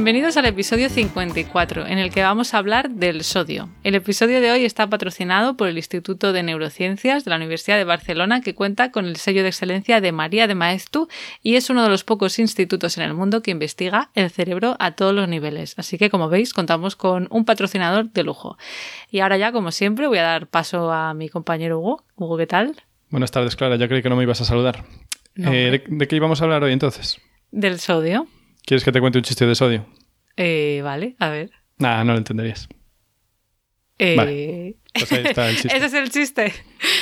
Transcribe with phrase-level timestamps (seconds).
[0.00, 3.68] Bienvenidos al episodio 54, en el que vamos a hablar del sodio.
[3.84, 7.84] El episodio de hoy está patrocinado por el Instituto de Neurociencias de la Universidad de
[7.84, 11.08] Barcelona, que cuenta con el sello de excelencia de María de Maestu
[11.42, 14.92] y es uno de los pocos institutos en el mundo que investiga el cerebro a
[14.92, 15.74] todos los niveles.
[15.76, 18.56] Así que, como veis, contamos con un patrocinador de lujo.
[19.10, 22.04] Y ahora ya, como siempre, voy a dar paso a mi compañero Hugo.
[22.16, 22.74] Hugo, ¿qué tal?
[23.10, 23.76] Buenas tardes, Clara.
[23.76, 24.82] Ya creí que no me ibas a saludar.
[25.36, 27.20] Eh, ¿de, ¿De qué íbamos a hablar hoy entonces?
[27.50, 28.28] Del sodio.
[28.70, 29.84] ¿Quieres que te cuente un chiste de sodio?
[30.36, 31.50] Eh, vale, a ver.
[31.78, 32.68] Nah, no lo entenderías.
[33.98, 34.76] Eh, Vale.
[34.92, 35.76] Pues ahí está el chiste.
[35.76, 36.54] Ese es el chiste.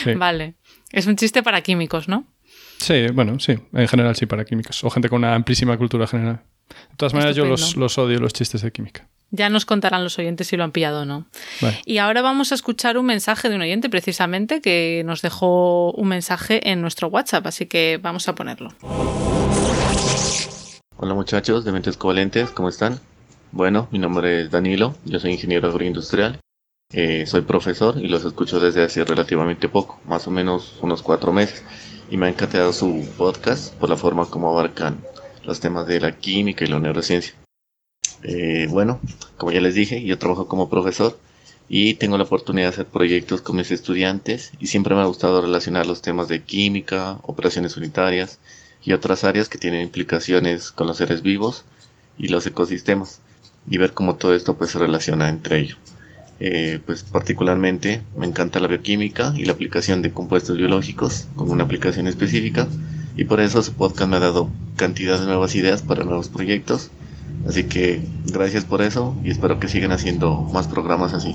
[0.02, 0.14] Sí.
[0.14, 0.54] Vale.
[0.92, 2.24] Es un chiste para químicos, ¿no?
[2.78, 3.58] Sí, bueno, sí.
[3.74, 4.82] En general sí, para químicos.
[4.82, 6.40] O gente con una amplísima cultura general.
[6.70, 9.06] De todas maneras, yo los, odio, los chistes de química.
[9.30, 11.28] Ya nos contarán los oyentes si lo han pillado o no.
[11.60, 11.82] Vale.
[11.84, 16.08] Y ahora vamos a escuchar un mensaje de un oyente precisamente que nos dejó un
[16.08, 18.70] mensaje en nuestro WhatsApp, así que vamos a ponerlo.
[21.00, 22.98] Hola muchachos de Mentes Covalentes, ¿cómo están?
[23.52, 26.40] Bueno, mi nombre es Danilo, yo soy ingeniero agroindustrial,
[26.92, 31.32] eh, soy profesor y los escucho desde hace relativamente poco, más o menos unos cuatro
[31.32, 31.62] meses,
[32.10, 34.98] y me ha encantado su podcast por la forma como abarcan
[35.44, 37.32] los temas de la química y la neurociencia.
[38.24, 38.98] Eh, bueno,
[39.36, 41.16] como ya les dije, yo trabajo como profesor
[41.68, 45.42] y tengo la oportunidad de hacer proyectos con mis estudiantes y siempre me ha gustado
[45.42, 48.40] relacionar los temas de química, operaciones unitarias,
[48.82, 51.64] y otras áreas que tienen implicaciones con los seres vivos
[52.18, 53.20] y los ecosistemas
[53.68, 55.78] y ver cómo todo esto pues se relaciona entre ellos.
[56.40, 61.64] Eh, pues particularmente me encanta la bioquímica y la aplicación de compuestos biológicos con una
[61.64, 62.68] aplicación específica
[63.16, 66.90] y por eso su podcast me ha dado cantidad de nuevas ideas para nuevos proyectos.
[67.46, 71.34] Así que gracias por eso y espero que sigan haciendo más programas así.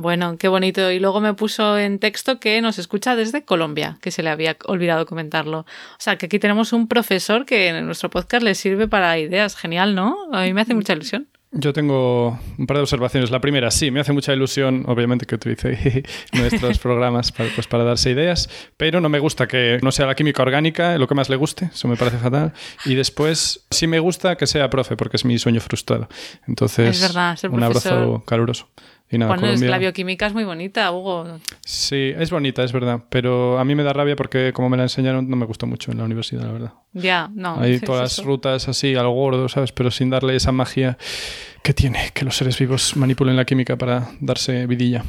[0.00, 0.92] Bueno, qué bonito.
[0.92, 4.56] Y luego me puso en texto que nos escucha desde Colombia, que se le había
[4.66, 5.60] olvidado comentarlo.
[5.60, 5.66] O
[5.98, 9.56] sea, que aquí tenemos un profesor que en nuestro podcast le sirve para ideas.
[9.56, 10.16] Genial, ¿no?
[10.32, 11.26] A mí me hace mucha ilusión.
[11.50, 13.32] Yo tengo un par de observaciones.
[13.32, 17.82] La primera, sí, me hace mucha ilusión, obviamente, que utilice nuestros programas para, pues, para
[17.82, 21.28] darse ideas, pero no me gusta que no sea la química orgánica lo que más
[21.28, 22.52] le guste, eso me parece fatal.
[22.84, 26.08] Y después, sí me gusta que sea profe, porque es mi sueño frustrado.
[26.46, 28.68] Entonces, Es verdad, un abrazo caluroso.
[29.10, 31.38] Y nada, Bueno, es- la bioquímica es muy bonita, Hugo.
[31.64, 34.82] Sí, es bonita, es verdad, pero a mí me da rabia porque como me la
[34.82, 36.72] enseñaron no me gustó mucho en la universidad, la verdad.
[36.92, 37.58] Ya, no.
[37.58, 39.72] Hay todas las rutas así, al gordo, ¿sabes?
[39.72, 40.98] Pero sin darle esa magia
[41.62, 45.04] que tiene, que los seres vivos manipulen la química para darse vidilla.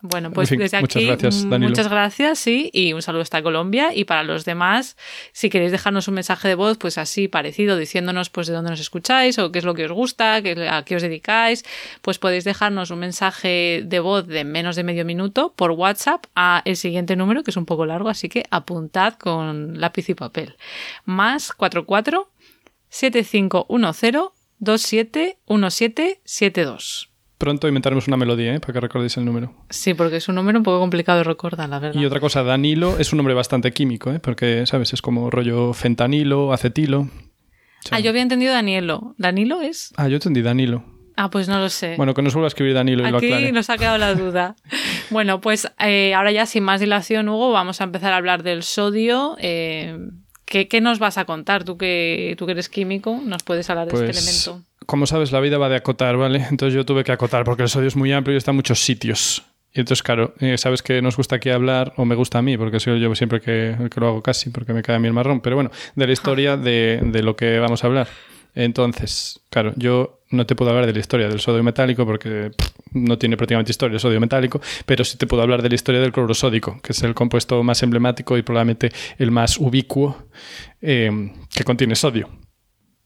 [0.00, 1.70] Bueno, pues En fin, desde muchas aquí, gracias, mm, Danilo.
[1.70, 3.92] muchas gracias, sí, y un saludo hasta Colombia.
[3.92, 4.96] Y para los demás,
[5.32, 8.78] si queréis dejarnos un mensaje de voz, pues así parecido, diciéndonos pues de dónde nos
[8.78, 11.64] escucháis o qué es lo que os gusta, qué- a qué os dedicáis,
[12.00, 16.62] pues podéis dejarnos un mensaje de voz de menos de medio minuto por WhatsApp a
[16.64, 20.54] el siguiente número, que es un poco largo, así que apuntad con lápiz y papel.
[21.06, 22.30] Más 44
[22.88, 24.30] 7510
[24.60, 27.10] 271772.
[27.38, 28.60] Pronto inventaremos una melodía, ¿eh?
[28.60, 29.54] Para que recordéis el número.
[29.70, 32.00] Sí, porque es un número un poco complicado de recordar, la verdad.
[32.00, 34.18] Y otra cosa, Danilo es un nombre bastante químico, ¿eh?
[34.18, 34.92] Porque, ¿sabes?
[34.92, 37.08] Es como rollo fentanilo, acetilo.
[37.92, 39.14] Ah, yo había entendido Danilo.
[39.18, 39.92] ¿Danilo es?
[39.96, 40.84] Ah, yo entendí Danilo.
[41.16, 41.94] Ah, pues no lo sé.
[41.96, 43.52] Bueno, que nos vuelva a escribir Danilo y lo Aquí aclare.
[43.52, 44.56] nos ha quedado la duda.
[45.10, 48.62] bueno, pues eh, ahora ya sin más dilación, Hugo, vamos a empezar a hablar del
[48.64, 49.36] sodio.
[49.40, 49.96] Eh,
[50.44, 51.64] ¿qué, qué nos vas a contar?
[51.64, 54.18] Tú que, tú que eres químico, nos puedes hablar de este Pues,
[54.48, 54.67] elemento.
[54.88, 56.46] Como sabes, la vida va de acotar, ¿vale?
[56.50, 58.80] Entonces yo tuve que acotar porque el sodio es muy amplio y está en muchos
[58.80, 59.44] sitios.
[59.74, 62.56] Y entonces, claro, eh, sabes que nos gusta aquí hablar, o me gusta a mí,
[62.56, 65.12] porque soy yo siempre que, que lo hago casi, porque me cae a mí el
[65.12, 68.08] marrón, pero bueno, de la historia de, lo que vamos a hablar.
[68.54, 72.52] Entonces, claro, yo no te puedo hablar de la historia del sodio metálico porque
[72.92, 76.00] no tiene prácticamente historia el sodio metálico, pero sí te puedo hablar de la historia
[76.00, 80.16] del cloro sódico, que es el compuesto más emblemático y probablemente el más ubicuo
[80.80, 81.10] eh,
[81.54, 82.30] que contiene sodio.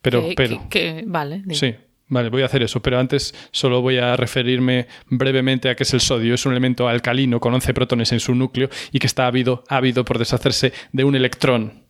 [0.03, 1.43] Pero, Que- pero, que- que- vale.
[1.53, 1.75] Sí,
[2.09, 5.95] vale, voy a hacer eso, pero antes solo voy a referirme brevemente a qué es
[5.95, 6.35] el sodio.
[6.35, 10.05] Es un elemento alcalino con 11 protones en su núcleo y que está ávido, ávido
[10.05, 11.83] por deshacerse de un electrón.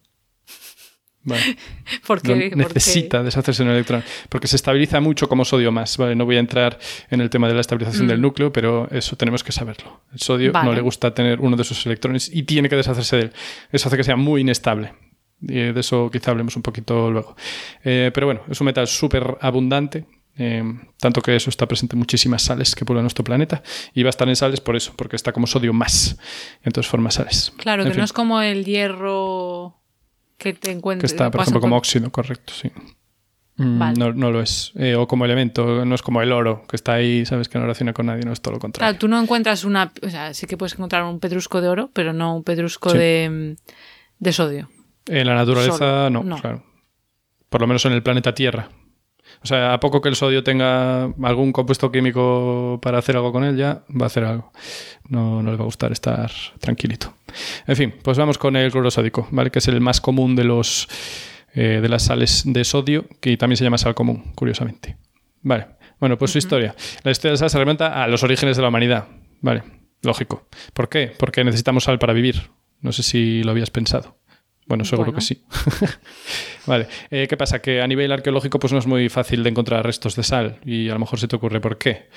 [1.25, 1.41] Vale.
[1.93, 5.97] No porque- necesita deshacerse de un electrón porque se estabiliza mucho como sodio más.
[5.97, 6.79] Vale, no voy a entrar
[7.11, 10.03] en el tema de la estabilización del núcleo, pero eso tenemos que saberlo.
[10.13, 10.53] El sodio Mm.
[10.53, 10.69] Vale.
[10.69, 13.33] no le gusta tener uno de sus electrones y tiene que deshacerse de él.
[13.71, 14.95] Eso hace que sea muy inestable.
[15.43, 17.37] De eso quizá hablemos un poquito luego.
[17.85, 20.07] Eh, pero bueno, es un metal súper abundante,
[20.39, 20.63] eh,
[20.99, 23.63] tanto que eso está presente en muchísimas sales que pueblan nuestro planeta
[23.93, 26.17] y va a estar en sales por eso, porque está como sodio más,
[26.63, 27.53] entonces forma sales.
[27.59, 29.77] Claro, En que fin, no es como el hierro
[30.39, 31.13] que te que encuentras.
[31.13, 32.71] está, por ejemplo, como óxido, correcto, sí.
[33.57, 33.99] Mm, Vale.
[33.99, 34.73] no, no lo es.
[34.77, 37.65] Eh, o como elemento, no es como el oro, que está ahí, sabes que no
[37.65, 38.89] relaciona con nadie, no es todo lo contrario.
[38.89, 39.93] Claro, tú no encuentras una.
[40.03, 42.97] O sea, sí que puedes encontrar un pedrusco de oro, pero no un pedrusco Sí.
[42.99, 43.57] de,
[44.19, 44.71] de sodio.
[45.07, 46.37] En la naturaleza, Solo, no, no.
[46.41, 46.63] claro.
[47.49, 48.69] Por lo menos en el planeta Tierra.
[49.43, 53.45] O sea, a poco que el sodio tenga algún compuesto químico para hacer algo con
[53.45, 54.53] él, ya va a hacer algo.
[55.09, 57.15] No, no le va a gustar estar tranquilito.
[57.67, 59.51] En fin, pues vamos con el cloro sódico, ¿vale?
[59.51, 60.89] Que es el más común de los
[61.55, 64.97] eh, de las sales de sodio, que también se llama sal común, curiosamente.
[65.43, 65.67] Vale.
[65.99, 66.75] Bueno, pues su historia.
[67.03, 69.07] La historia de sal se remonta a los orígenes de la humanidad.
[69.41, 69.63] Vale,
[70.03, 70.49] lógico.
[70.73, 71.13] ¿Por qué?
[71.19, 72.51] Porque necesitamos sal para vivir.
[72.81, 74.17] No sé si lo habías pensado.
[74.67, 75.19] Bueno, seguro Bueno.
[75.19, 75.43] que sí.
[76.67, 76.87] vale.
[77.11, 77.61] Eh, ¿Qué pasa?
[77.61, 80.89] Que a nivel arqueológico pues no es muy fácil de encontrar restos de sal y
[80.89, 82.09] a lo mejor se te ocurre por qué.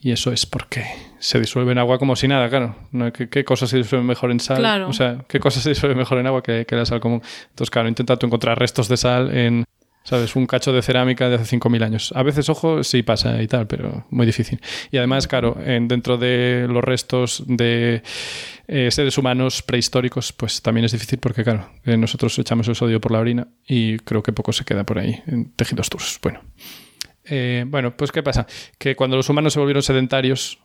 [0.00, 0.84] Y eso es porque
[1.18, 2.76] se disuelve en agua como si nada, claro.
[3.12, 4.58] ¿Qué, qué cosas se disuelven mejor en sal?
[4.58, 4.88] Claro.
[4.88, 7.20] O sea, ¿qué cosas se disuelven mejor en agua que, que la sal común?
[7.50, 9.64] Entonces, claro, intenta tú encontrar restos de sal en,
[10.08, 10.36] ¿sabes?
[10.36, 12.12] Un cacho de cerámica de hace 5.000 años.
[12.16, 14.58] A veces, ojo, sí pasa y tal, pero muy difícil.
[14.90, 18.02] Y además, claro, en, dentro de los restos de
[18.68, 23.02] eh, seres humanos prehistóricos, pues también es difícil porque, claro, eh, nosotros echamos el sodio
[23.02, 26.18] por la orina y creo que poco se queda por ahí en tejidos duros.
[26.22, 26.40] Bueno.
[27.30, 28.46] Eh, bueno, pues ¿qué pasa?
[28.78, 30.58] Que cuando los humanos se volvieron sedentarios,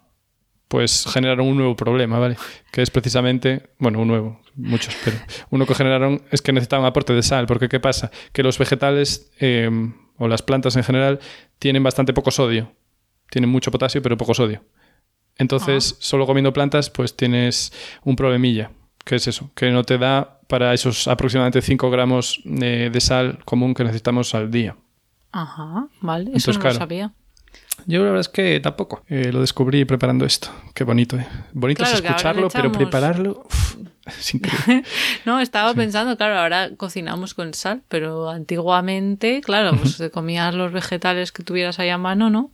[0.68, 2.38] pues generaron un nuevo problema, ¿vale?
[2.72, 5.18] Que es precisamente, bueno, un nuevo, muchos, pero
[5.50, 8.12] uno que generaron es que necesitaban aporte de sal, porque ¿qué pasa?
[8.32, 9.70] Que los vegetales eh,
[10.18, 11.20] o las plantas en general
[11.60, 12.72] tienen bastante poco sodio,
[13.30, 14.64] tienen mucho potasio pero poco sodio.
[15.38, 17.74] Entonces, solo comiendo plantas, pues tienes
[18.04, 18.72] un problemilla,
[19.04, 23.40] que es eso, que no te da para esos aproximadamente 5 gramos eh, de sal
[23.44, 24.76] común que necesitamos al día.
[25.32, 26.26] Ajá, vale.
[26.36, 26.74] Eso Entonces, no claro.
[26.76, 27.14] lo sabía.
[27.86, 29.04] Yo la verdad es que tampoco.
[29.10, 30.50] Eh, lo descubrí preparando esto.
[30.74, 31.28] Qué bonito, ¿eh?
[31.54, 34.84] Bonito Claro, es escucharlo, pero prepararlo uf, es increíble.
[35.26, 40.72] No, estaba pensando, claro, ahora cocinamos con sal, pero antiguamente, claro, pues te comías los
[40.72, 42.52] vegetales que tuvieras ahí a mano, ¿no?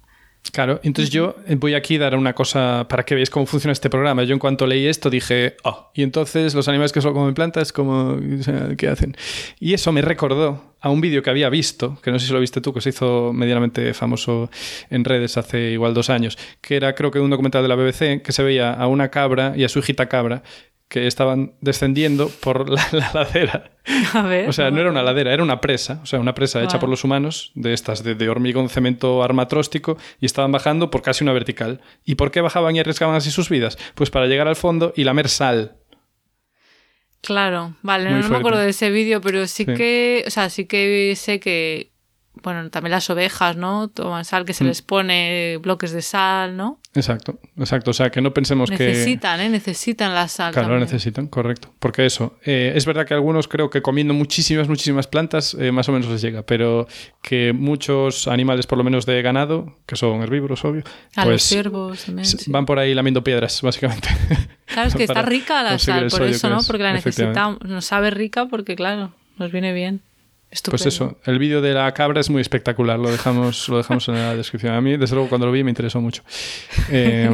[0.51, 3.89] Claro, entonces yo voy aquí a dar una cosa para que veáis cómo funciona este
[3.89, 4.23] programa.
[4.23, 7.71] Yo en cuanto leí esto dije, oh, y entonces los animales que solo comen plantas,
[7.71, 9.15] como, o sea, ¿qué hacen?
[9.59, 12.39] Y eso me recordó a un vídeo que había visto, que no sé si lo
[12.39, 14.49] viste tú, que se hizo medianamente famoso
[14.89, 18.21] en redes hace igual dos años, que era creo que un documental de la BBC
[18.23, 20.43] que se veía a una cabra y a su hijita cabra
[20.89, 23.71] que estaban descendiendo por la, la ladera.
[24.13, 24.49] A ver.
[24.49, 26.79] O sea, no era una ladera, era una presa, o sea, una presa hecha Vale.
[26.81, 31.23] por los humanos, de estas, de, de hormigón, cemento armatróstico, y estaban bajando por casi
[31.23, 31.79] una vertical.
[32.05, 33.77] ¿Y por qué bajaban y arriesgaban así sus vidas?
[33.95, 35.77] Pues para llegar al fondo y lamer sal.
[37.21, 39.73] Claro, vale, Muy no, no me acuerdo de ese vídeo, pero sí, Sí.
[39.73, 41.91] que, o sea, sí que sé que,
[42.41, 43.89] bueno, también las ovejas, ¿no?
[43.89, 44.67] Toman sal, que se Mm.
[44.67, 46.79] les pone bloques de sal, ¿no?
[46.95, 47.91] Exacto, exacto.
[47.91, 48.77] O sea, que no pensemos que...
[48.87, 49.49] Necesitan, ¿eh?
[49.49, 50.53] Necesitan la sal.
[50.53, 50.81] Claro, también.
[50.89, 51.73] necesitan, correcto.
[51.79, 55.89] Porque eso, eh, es verdad que algunos creo que comiendo muchísimas, muchísimas plantas, eh, más
[55.89, 56.87] o menos les llega, pero
[57.21, 60.83] que muchos animales, por lo menos de ganado, que son herbívoros, obvio,
[61.15, 62.25] A los pues ciervos también.
[62.25, 62.51] s- sí.
[62.51, 64.07] van por ahí lamiendo piedras, básicamente.
[64.65, 66.59] Claro, es que está rica la sal, por eso, ¿no?
[66.65, 67.59] Porque la necesitamos.
[67.65, 70.01] Nos sabe rica porque, claro, nos viene bien.
[70.51, 70.83] Estupendo.
[70.83, 74.15] Pues eso, el vídeo de la cabra es muy espectacular, lo dejamos, lo dejamos en
[74.15, 74.73] la descripción.
[74.73, 76.23] A mí, desde luego, cuando lo vi me interesó mucho.
[76.89, 77.29] Eh,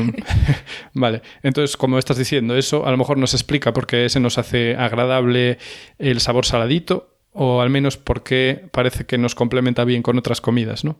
[0.94, 4.38] vale, entonces, como estás diciendo, eso a lo mejor nos explica por qué se nos
[4.38, 5.60] hace agradable
[5.98, 10.84] el sabor saladito, o al menos porque parece que nos complementa bien con otras comidas,
[10.84, 11.00] ¿no?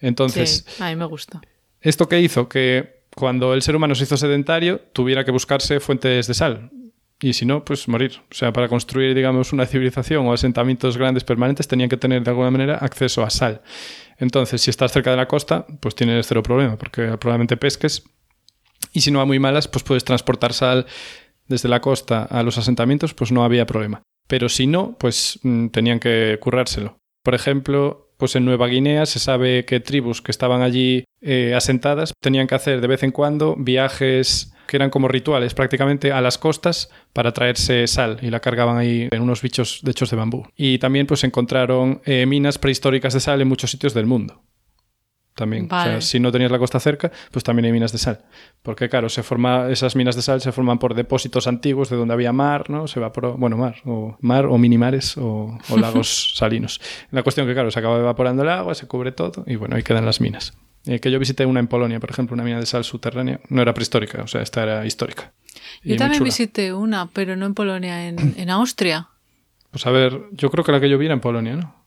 [0.00, 1.40] Entonces, Sí, a mí me gusta.
[1.80, 2.48] ¿esto qué hizo?
[2.48, 6.70] Que cuando el ser humano se hizo sedentario, tuviera que buscarse fuentes de sal.
[7.24, 8.20] Y si no, pues morir.
[8.30, 12.30] O sea, para construir, digamos, una civilización o asentamientos grandes permanentes, tenían que tener de
[12.30, 13.62] alguna manera acceso a sal.
[14.18, 18.04] Entonces, si estás cerca de la costa, pues tienes cero problema, porque probablemente pesques.
[18.92, 20.84] Y si no va muy malas, pues puedes transportar sal
[21.48, 24.02] desde la costa a los asentamientos, pues no había problema.
[24.28, 26.98] Pero si no, pues mm, tenían que currárselo.
[27.22, 32.12] Por ejemplo, pues en Nueva Guinea se sabe que tribus que estaban allí eh, asentadas
[32.20, 36.36] tenían que hacer de vez en cuando viajes que eran como rituales prácticamente a las
[36.36, 40.48] costas para traerse sal y la cargaban ahí en unos bichos de hechos de bambú.
[40.56, 44.42] Y también pues encontraron eh, minas prehistóricas de sal en muchos sitios del mundo.
[45.36, 48.24] También, o sea, si no tenías la costa cerca, pues también hay minas de sal.
[48.64, 52.14] Porque claro, se forma, esas minas de sal se forman por depósitos antiguos de donde
[52.14, 52.88] había mar, ¿no?
[52.88, 56.80] Se evaporó, bueno, mar, o mar o minimares o, o lagos salinos.
[57.12, 59.84] La cuestión que claro, se acaba evaporando el agua, se cubre todo y bueno, ahí
[59.84, 60.52] quedan las minas.
[60.86, 63.40] Eh, que yo visité una en Polonia, por ejemplo, una mina de sal subterránea.
[63.48, 65.32] No era prehistórica, o sea, esta era histórica.
[65.82, 69.08] Yo también visité una, pero no en Polonia, en, en Austria.
[69.70, 71.84] Pues a ver, yo creo que la que yo vi era en Polonia, ¿no?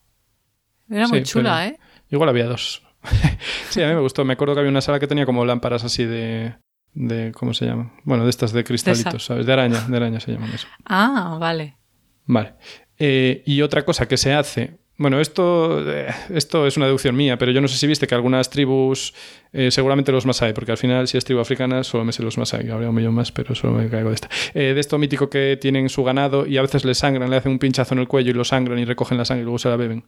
[0.90, 1.78] Era muy chula, ¿eh?
[2.10, 2.82] Igual había dos.
[3.70, 4.24] sí, a mí me gustó.
[4.24, 6.54] Me acuerdo que había una sala que tenía como lámparas así de...
[6.94, 7.92] de ¿Cómo se llaman?
[8.04, 9.46] Bueno, de estas de cristalitos, ¿sabes?
[9.46, 10.66] De araña, de araña se llaman eso.
[10.84, 11.76] Ah, vale.
[12.24, 12.54] Vale.
[12.98, 14.78] Eh, y otra cosa que se hace.
[15.00, 18.16] Bueno, esto, eh, esto es una deducción mía, pero yo no sé si viste que
[18.16, 19.14] algunas tribus,
[19.52, 22.36] eh, seguramente los Masai, porque al final si es tribu africana solo me sé los
[22.36, 24.28] Masai, habría un millón más, pero solo me caigo de esta.
[24.54, 27.52] Eh, de esto mítico que tienen su ganado y a veces le sangran, le hacen
[27.52, 29.68] un pinchazo en el cuello y lo sangran y recogen la sangre y luego se
[29.68, 30.04] la beben.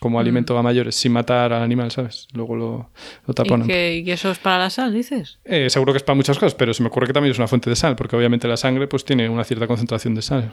[0.00, 2.28] Como alimento a mayores, sin matar al animal, ¿sabes?
[2.32, 2.90] Luego lo,
[3.26, 3.66] lo ¿Y taponan.
[3.66, 5.40] que, y que eso es para la sal, dices?
[5.44, 7.48] Eh, seguro que es para muchas cosas, pero se me ocurre que también es una
[7.48, 10.52] fuente de sal, porque obviamente la sangre pues tiene una cierta concentración de sal.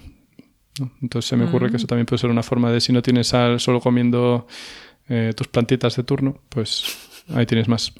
[0.79, 0.91] ¿No?
[1.01, 3.27] Entonces se me ocurre que eso también puede ser una forma de si no tienes
[3.27, 4.47] sal solo comiendo
[5.09, 6.85] eh, tus plantitas de turno, pues
[7.33, 7.93] ahí tienes más.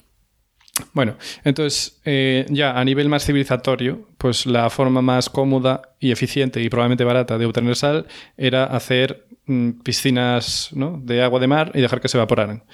[0.92, 6.60] Bueno, entonces eh, ya a nivel más civilizatorio, pues la forma más cómoda y eficiente
[6.60, 11.00] y probablemente barata de obtener sal era hacer mm, piscinas ¿no?
[11.02, 12.64] de agua de mar y dejar que se evaporaran.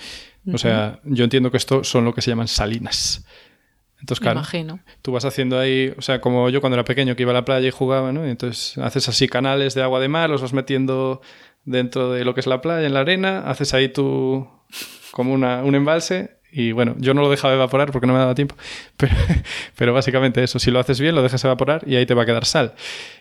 [0.52, 3.26] O sea, yo entiendo que esto son lo que se llaman salinas.
[4.00, 4.80] Entonces, claro, imagino.
[5.02, 7.44] tú vas haciendo ahí, o sea, como yo cuando era pequeño que iba a la
[7.44, 8.26] playa y jugaba, ¿no?
[8.26, 11.20] Y entonces haces así canales de agua de mar, los vas metiendo
[11.64, 14.48] dentro de lo que es la playa, en la arena, haces ahí tu
[15.12, 18.34] como una, un embalse y bueno, yo no lo dejaba evaporar porque no me daba
[18.34, 18.56] tiempo,
[18.96, 19.14] pero,
[19.76, 22.26] pero básicamente eso, si lo haces bien, lo dejas evaporar y ahí te va a
[22.26, 22.74] quedar sal.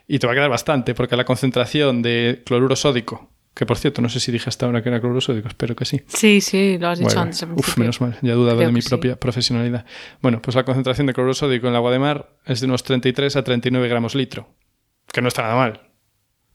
[0.07, 4.01] Y te va a quedar bastante porque la concentración de cloruro sódico, que por cierto,
[4.01, 6.01] no sé si dije hasta ahora que era cloruro sódico, espero que sí.
[6.07, 7.43] Sí, sí, lo has dicho Bueno, antes.
[7.55, 8.89] uf, menos mal, ya dudaba Creo de mi sí.
[8.89, 9.85] propia profesionalidad.
[10.21, 12.83] Bueno, pues la concentración de cloruro sódico en el agua de mar es de unos
[12.83, 14.55] 33 a 39 gramos litro,
[15.11, 15.81] que no está nada mal.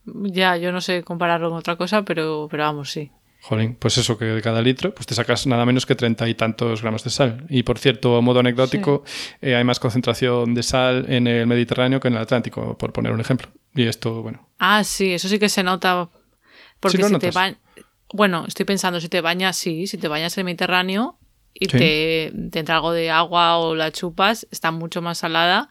[0.06, 3.10] Ya, yo no sé compararlo con otra cosa, pero, pero vamos, sí.
[3.40, 6.34] Jolín, pues eso que de cada litro, pues te sacas nada menos que treinta y
[6.34, 7.44] tantos gramos de sal.
[7.50, 9.04] Y por cierto, a modo anecdótico,
[9.42, 13.12] eh, hay más concentración de sal en el Mediterráneo que en el Atlántico, por poner
[13.12, 13.48] un ejemplo.
[13.74, 16.08] Y esto, bueno, Ah, sí, eso sí que se nota.
[16.92, 17.58] Porque lo si te bañas.
[18.12, 21.18] Bueno, estoy pensando, si te bañas, sí, si te bañas en el Mediterráneo
[21.52, 21.78] y Sí.
[21.78, 25.68] te, te entra algo de agua o la chupas, está mucho más salada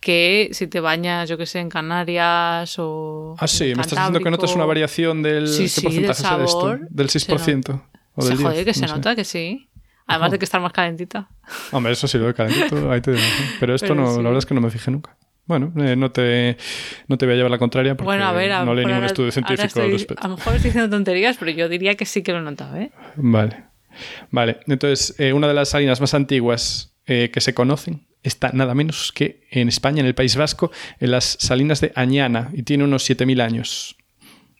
[0.00, 3.36] que si te bañas, yo que sé, en Canarias o.
[3.38, 6.26] Ah, sí, me estás diciendo que notas una variación del Sí, ¿qué sí, porcentaje del
[6.28, 6.60] será esto?
[6.60, 6.88] sabor.
[6.90, 7.82] Del Se 6%.
[8.14, 8.94] O Se del 10, jode que se no sé.
[8.94, 9.68] nota que sí.
[10.08, 11.28] Además de que estar más calentita.
[11.70, 13.24] Hombre, eso sí lo de calentito, ahí te digo.
[13.60, 14.16] Pero esto Pero no, sí.
[14.18, 15.16] la verdad es que no me fijé nunca.
[15.44, 16.56] Bueno, eh, no, te,
[17.08, 18.84] no te voy a llevar la contraria porque Bueno, a ver, a lo no leí
[18.84, 20.24] ningún ahora- estudio científico al respecto.
[20.24, 22.76] A lo mejor estoy diciendo tonterías, pero yo diría que sí que lo he notado,
[22.76, 22.90] ¿eh?
[23.16, 23.64] Vale.
[24.30, 28.74] Vale, entonces, eh, una de las salinas más antiguas eh, que se conocen está nada
[28.74, 30.70] menos que en España, en el País Vasco,
[31.00, 33.96] en las salinas de Añana, y tiene unos 7.000 años.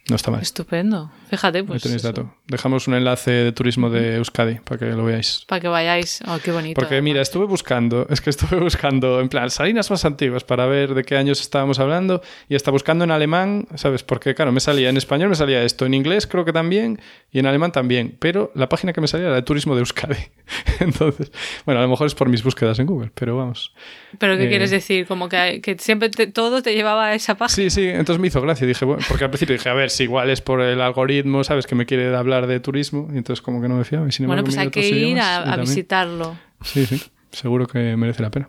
[0.08, 0.42] No está mal.
[0.42, 1.12] Estupendo.
[1.30, 1.80] Fíjate, Ahí pues.
[1.82, 2.34] tenéis dato.
[2.48, 5.44] Dejamos un enlace de turismo de Euskadi para que lo veáis.
[5.46, 6.20] Para que vayáis.
[6.26, 6.74] Oh, qué bonito.
[6.78, 10.94] Porque mira, estuve buscando, es que estuve buscando en plan salinas más antiguas para ver
[10.94, 14.02] de qué años estábamos hablando y hasta buscando en alemán, ¿sabes?
[14.02, 17.38] Porque claro, me salía en español, me salía esto, en inglés creo que también y
[17.38, 20.16] en alemán también, pero la página que me salía era de turismo de Euskadi.
[20.80, 21.30] Entonces,
[21.64, 23.72] bueno, a lo mejor es por mis búsquedas en Google, pero vamos.
[24.18, 25.06] ¿Pero qué eh, quieres decir?
[25.06, 27.54] Como que, que siempre te- todo te llevaba a esa página.
[27.54, 30.04] Sí, sí, entonces me hizo gracia, dije, bueno, porque al principio dije, a ver, si
[30.04, 31.66] igual es por el algoritmo, ¿sabes?
[31.66, 34.08] Que me quiere hablar de turismo y entonces como que no me fiaba.
[34.08, 36.36] Y sin bueno, pues hay que ir a, visitarlo.
[36.62, 38.48] Sí, sí, seguro que merece la pena.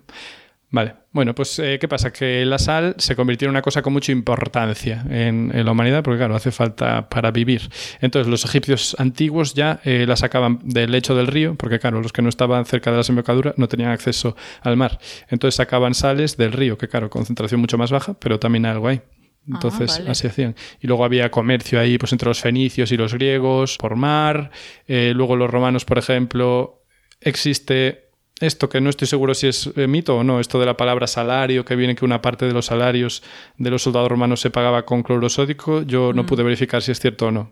[0.73, 2.11] Vale, bueno, pues eh, ¿qué pasa?
[2.11, 6.01] Que la sal se convirtió en una cosa con mucha importancia en, en la humanidad,
[6.01, 7.69] porque claro, hace falta para vivir.
[8.01, 12.11] Entonces los egipcios antiguos ya eh, la sacaban del lecho del río, porque claro, los
[12.11, 14.97] que no estaban cerca de la desembocadura no tenían acceso al mar.
[15.29, 19.01] Entonces sacaban sales del río, que claro, concentración mucho más baja, pero también algo hay.
[19.47, 20.11] Entonces Ah, vale.
[20.11, 20.55] así hacían.
[20.79, 24.51] Y luego había comercio ahí pues entre los fenicios y los griegos por mar.
[24.87, 26.81] Eh, luego los romanos, por ejemplo,
[27.21, 28.09] existe
[28.39, 31.07] esto que no estoy seguro si es eh, mito o no, esto de la palabra
[31.07, 33.23] salario, que viene que una parte de los salarios
[33.57, 36.99] de los soldados romanos se pagaba con cloruro sódico, yo no pude verificar si es
[36.99, 37.51] cierto o no.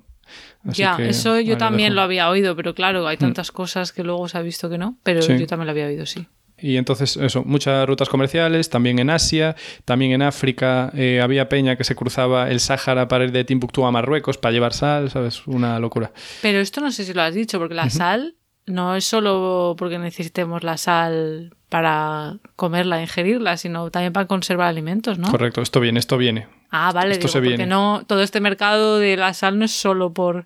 [0.65, 0.85] Así Mm.
[0.85, 1.93] ya, que eso yo también dejo.
[1.93, 1.95] Mm.
[1.95, 4.97] lo había oído, pero claro, hay tantas cosas que luego se ha visto que no,
[5.03, 5.37] pero Sí.
[5.37, 6.27] yo también lo había oído, sí.
[6.61, 11.75] Y entonces, eso, muchas rutas comerciales, también en Asia, también en África, eh, había peña
[11.75, 15.47] que se cruzaba el Sáhara para ir de Timbuktu a Marruecos para llevar sal, ¿sabes?
[15.47, 16.11] Una locura.
[16.41, 18.35] Pero esto no sé si lo has dicho, porque la sal
[18.67, 25.17] no es solo porque necesitemos la sal para comerla, ingerirla, sino también para conservar alimentos,
[25.17, 25.31] ¿no?
[25.31, 26.47] Correcto, esto viene, esto viene.
[26.69, 27.65] Ah, vale, Esto digo, se porque viene.
[27.65, 30.45] no, todo este mercado de la sal no es solo por,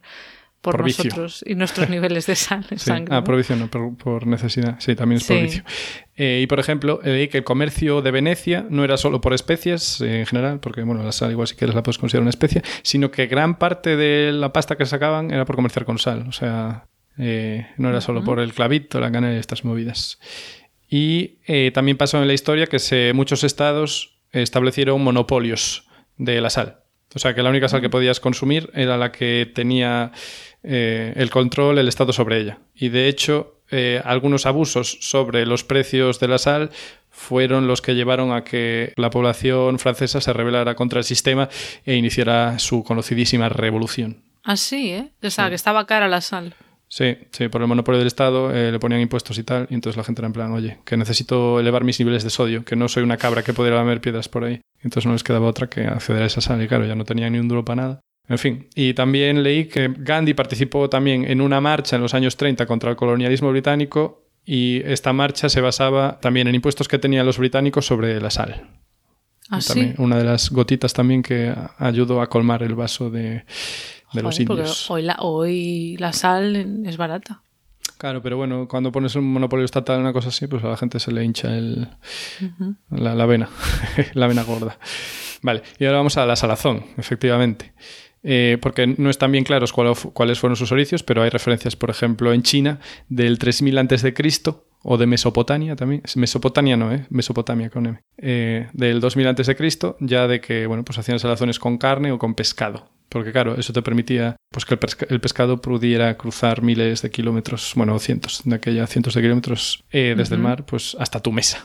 [0.66, 1.04] por, Por vicio.
[1.06, 2.78] nosotros y nuestros niveles de sal Sí.
[2.80, 3.16] sangre.
[3.16, 4.76] Ah, por vicio no, por, por necesidad.
[4.80, 5.44] Sí, también es por Sí.
[5.44, 5.64] vicio.
[6.18, 9.34] Eh, y por ejemplo, eh, leí que el comercio de Venecia no era solo por
[9.34, 12.30] especies eh, en general, porque bueno, la sal igual si quieres la puedes considerar una
[12.32, 16.26] especia, sino que gran parte de la pasta que sacaban era por comerciar con sal.
[16.28, 20.20] O sea, eh, no era solo por el clavito, la canela y estas movidas.
[20.90, 21.38] Y
[21.72, 26.80] también pasó en la historia que se, muchos estados establecieron monopolios de la sal.
[27.16, 30.12] O sea, que la única sal que podías consumir era la que tenía
[30.66, 32.60] eh, el control, el Estado sobre ella.
[32.76, 36.72] Y de hecho, eh, algunos abusos sobre los precios de la sal
[37.10, 41.50] fueron los que llevaron a que la población francesa se rebelara contra el sistema
[41.86, 44.24] e iniciara su conocidísima revolución.
[44.44, 45.12] Así, ¿eh?
[45.24, 46.54] O sea, que estaba cara la sal.
[46.88, 49.98] Sí, sí, por el monopolio del Estado eh, le ponían impuestos y tal, y entonces
[49.98, 52.88] la gente era en plan, oye, que necesito elevar mis niveles de sodio, que no
[52.88, 54.62] soy una cabra que pudiera lamer piedras por ahí.
[54.82, 57.34] Entonces no les quedaba otra que acceder a esa sal, y claro, ya no tenían
[57.34, 58.02] ni un duro para nada.
[58.28, 62.38] En fin, y también leí que Gandhi participó también en una marcha en los años
[62.38, 67.26] 30 contra el colonialismo británico y esta marcha se basaba también en impuestos que tenían
[67.26, 68.68] los británicos sobre la sal.
[69.52, 70.02] ¿Ah, También, sí?
[70.02, 73.44] Una de las gotitas también que ayudó a colmar el vaso de,
[74.14, 74.90] de los Joder, indios.
[74.90, 77.44] hoy la, hoy la sal es barata.
[78.00, 81.00] Claro, pero bueno, cuando pones un monopolio estatal, una cosa así, pues a la gente
[81.00, 81.88] se le hincha el,
[82.90, 83.50] la, la vena,
[84.16, 84.80] la vena gorda.
[85.44, 87.74] Vale, y ahora vamos a la salazón, efectivamente.
[88.28, 91.92] Eh, porque no están bien claros cuál- cuáles fueron sus orígenes, pero hay referencias, por
[91.92, 96.02] ejemplo, en China del 3000 antes de Cristo o de Mesopotamia también.
[96.16, 97.06] Mesopotamia no, ¿eh?
[97.10, 98.00] Mesopotamia con M.
[98.18, 102.12] Eh, del 2000 antes de Cristo, ya de que, bueno, pues hacían salazones con carne
[102.12, 102.90] o con pescado.
[103.10, 107.12] Porque claro, eso te permitía pues que el, pesca- el pescado pudiera cruzar miles de
[107.12, 111.32] kilómetros, bueno, cientos, de aquella cientos de kilómetros eh, desde el mar, pues hasta tu
[111.32, 111.64] mesa.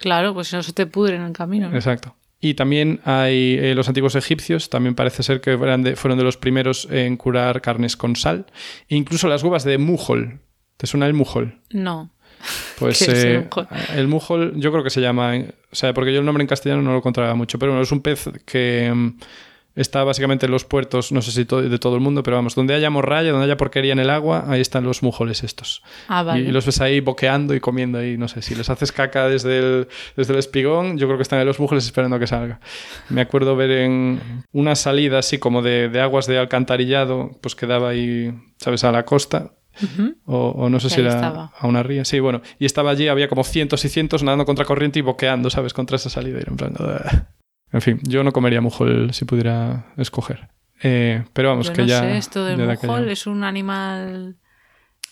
[0.00, 1.68] Claro, pues si no se te pudre en el camino.
[1.68, 1.76] ¿no?
[1.76, 2.16] Exacto.
[2.44, 6.36] Y también hay eh, los antiguos egipcios, también parece ser que de- fueron de los
[6.36, 8.46] primeros en curar carnes con sal.
[8.88, 10.40] E incluso las huevas de mujol.
[10.76, 11.60] ¿Te suena el mujol?
[11.70, 12.10] No.
[12.80, 13.48] Pues ¿Qué es el eh,
[13.94, 16.82] el mujol yo creo que se llama, o sea, porque yo el nombre en castellano
[16.82, 19.08] no lo encontraba mucho, pero bueno, es un pez que mm,
[19.74, 22.54] está básicamente en los puertos, no sé si to- de todo el mundo, pero vamos,
[22.54, 25.82] donde haya morralla, donde haya porquería en el agua, ahí están los mujoles estos.
[26.08, 26.42] Ah, vale.
[26.44, 29.28] Y, y los ves ahí boqueando y comiendo ahí, no sé, si les haces caca
[29.28, 32.26] desde el, desde el espigón, yo creo que están ahí los mujeres esperando a que
[32.26, 32.60] salga.
[33.08, 37.88] Me acuerdo ver en una salida así como de, de aguas de alcantarillado, pues quedaba
[37.90, 39.52] ahí, ¿sabes?, a la costa.
[40.26, 41.50] O, o no sé Que si era estaba.
[41.58, 42.04] a una ría.
[42.04, 42.42] Sí, bueno.
[42.58, 45.96] Y estaba allí, había como cientos y cientos nadando contra corriente y boqueando, ¿sabes?, contra
[45.96, 46.40] esa salida.
[46.46, 46.74] Y en plan.
[47.72, 50.48] En fin, yo no comería mujol si pudiera escoger.
[50.82, 52.00] Eh, pero vamos, Yo que no ya.
[52.00, 54.36] sé, esto del mujol es un animal...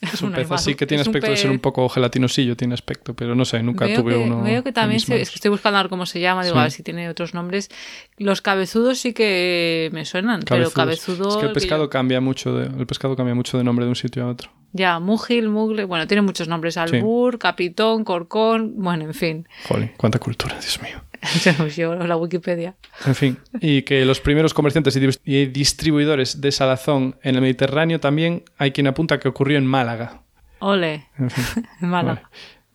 [0.01, 2.75] es un pez animal, así que tiene es aspecto de ser un poco gelatinosillo, tiene
[2.75, 4.43] aspecto, pero no sé, nunca veo tuve que, uno.
[4.43, 6.59] veo que también se- es que estoy buscando a ver cómo se llama, digo, Sí.
[6.59, 7.69] a ver si tiene otros nombres.
[8.17, 11.29] Los cabezudos sí que me suenan, pero cabezudo.
[11.29, 13.91] Es que el yo- pescado cambia mucho de, el pescado cambia mucho de nombre de
[13.91, 14.51] un sitio a otro.
[14.73, 16.77] Ya, Mugil, Mugle, bueno, tiene muchos nombres.
[16.77, 19.49] Albur, Capitón, Corcón, bueno, en fin.
[19.69, 21.03] Jolín, cuánta cultura, Dios mío.
[21.77, 22.75] Yo, la Wikipedia.
[23.07, 27.41] En fin, y que los primeros comerciantes y dis- y distribuidores de salazón en el
[27.41, 30.23] Mediterráneo también hay quien apunta que ocurrió en Málaga.
[30.61, 32.21] Ole, En fin, vale.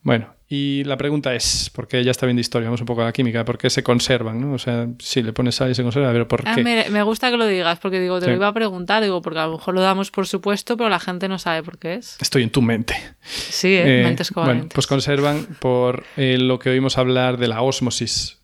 [0.02, 3.06] Bueno, y la pregunta es, porque ya está bien de historia, vamos un poco a
[3.06, 4.40] la química, ¿por qué se conservan?
[4.40, 4.52] ¿no?
[4.52, 6.62] O sea, si le pones sal y se conserva, pero ¿por Ah, qué?
[6.62, 8.30] me, me gusta que lo digas, porque digo, te Sí.
[8.30, 11.00] lo iba a preguntar, digo, porque a lo mejor lo damos por supuesto, pero la
[11.00, 12.16] gente no sabe por qué es.
[12.20, 12.94] Estoy en tu mente.
[13.22, 14.00] Sí, ¿eh?
[14.00, 14.74] Eh, mentes bueno, covalentes.
[14.74, 18.35] pues conservan por eh, lo que oímos hablar de la ósmosis,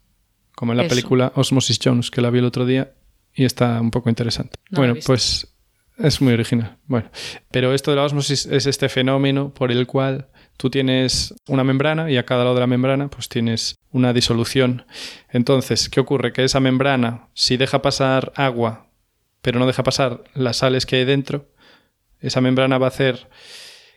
[0.63, 0.91] como en la Eso.
[0.91, 2.93] película Osmosis Jones, que la vi el otro día
[3.35, 4.61] y está un poco interesante.
[4.71, 5.53] No bueno, pues
[5.99, 6.77] es muy original.
[6.87, 7.11] Bueno,
[7.51, 12.13] pero esto de la ósmosis es este fenómeno por el cual tú tienes una membrana
[12.13, 14.87] y a cada lado de la membrana pues tienes una disolución.
[15.31, 16.33] Entonces, ¿qué ocurre?
[16.33, 18.87] Que esa membrana, si deja pasar agua,
[19.41, 21.51] pero no deja pasar las sales que hay dentro,
[22.21, 23.29] esa membrana va a hacer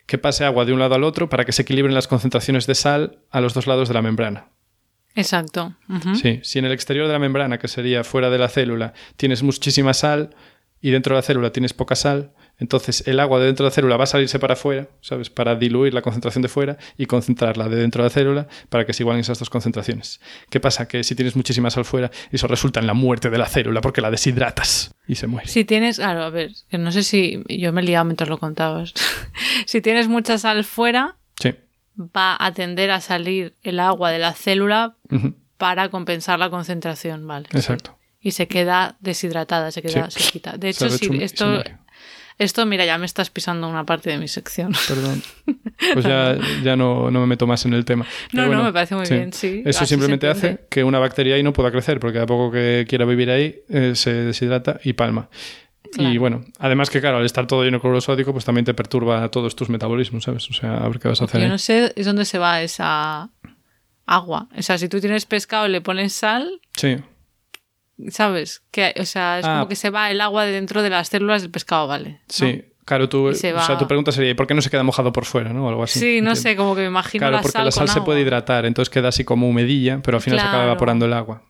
[0.08, 2.74] que pase agua de un lado al otro para que se equilibren las concentraciones de
[2.74, 4.50] sal a los dos lados de la membrana.
[5.16, 5.74] Exacto.
[6.22, 9.44] Sí, si en el exterior de la membrana, que sería fuera de la célula, tienes
[9.44, 10.36] muchísima sal
[10.82, 13.74] y dentro de la célula tienes poca sal, entonces el agua de dentro de la
[13.74, 15.30] célula va a salirse para afuera, ¿sabes?
[15.30, 18.94] Para diluir la concentración de fuera y concentrarla de dentro de la célula para que
[18.94, 20.22] se igualen esas dos concentraciones.
[20.50, 20.88] ¿Qué pasa?
[20.88, 24.02] Que si tienes muchísima sal fuera, eso resulta en la muerte de la célula porque
[24.02, 25.48] la deshidratas y se muere.
[25.48, 28.38] Si tienes, claro, a ver, que no sé si yo me he liado mientras lo
[28.38, 28.94] contabas.
[29.66, 31.54] si tienes mucha sal fuera, Sí.
[31.98, 34.96] Va a tender a salir el agua de la célula
[35.58, 37.48] para compensar la concentración, ¿vale?
[37.54, 37.98] Exacto.
[38.22, 40.20] Y se queda deshidratada, se queda Sí.
[40.24, 40.58] sequita.
[40.58, 41.64] De hecho, sí, esto,
[42.38, 44.74] esto, mira, ya me estás pisando una parte de mi sección.
[44.88, 45.22] Perdón.
[45.94, 48.06] Pues ya, ya no, no me meto más en el tema.
[48.32, 51.36] Pero No, no, me parece muy bien, sí, Eso así simplemente hace que una bacteria
[51.36, 54.94] ahí no pueda crecer, porque a poco que quiera vivir ahí, eh, se deshidrata y
[54.94, 55.30] palma.
[55.98, 58.74] Y bueno, además que claro, al estar todo lleno de cloruro sódico, pues también te
[58.74, 60.50] perturba todos tus metabolismos, ¿sabes?
[60.50, 61.42] O sea, a ver qué vas a hacer.
[61.42, 63.30] Yo no sé es dónde se va esa
[64.06, 64.48] agua.
[64.58, 66.98] O sea, si tú tienes pescado y le pones sal, Sí,
[68.10, 68.64] ¿sabes?
[68.72, 69.56] Que, o sea, es Ah.
[69.56, 72.10] como que se va el agua de dentro de las células del pescado, ¿vale?
[72.12, 72.18] ¿No?
[72.28, 72.64] sí.
[72.88, 75.12] Claro, tú, se o sea, tu pregunta sería, ¿y por qué no se queda mojado
[75.12, 75.66] por fuera, no?
[75.66, 75.98] O algo así.
[75.98, 76.36] Sí, no Entiendo.
[76.36, 78.68] sé, como que me imagino Claro, la porque sal la sal con se puede hidratar,
[78.68, 81.42] entonces queda así como humedilla, pero al final se acaba evaporando el agua.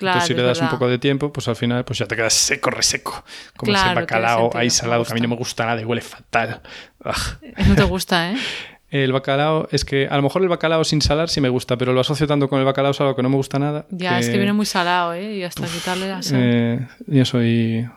[0.00, 0.78] Claro, Entonces, si le das un verdad.
[0.78, 3.22] poco de tiempo, pues al final pues ya te quedas seco, reseco.
[3.54, 5.66] Como Claro, ese bacalao ahí salado, que a mí no me gusta.
[5.66, 6.62] nada y huele fatal.
[7.04, 7.66] Ugh.
[7.68, 8.36] No te gusta, ¿eh?
[8.90, 11.92] El bacalao, es que a lo mejor el bacalao sin salar sí me gusta, pero
[11.92, 13.86] lo asocio tanto con el bacalao salado que no me gusta nada.
[13.90, 15.34] Ya, es que viene muy salado, ¿eh?
[15.34, 16.40] Y hasta quitarle la sal.
[16.42, 17.88] Eh, yo soy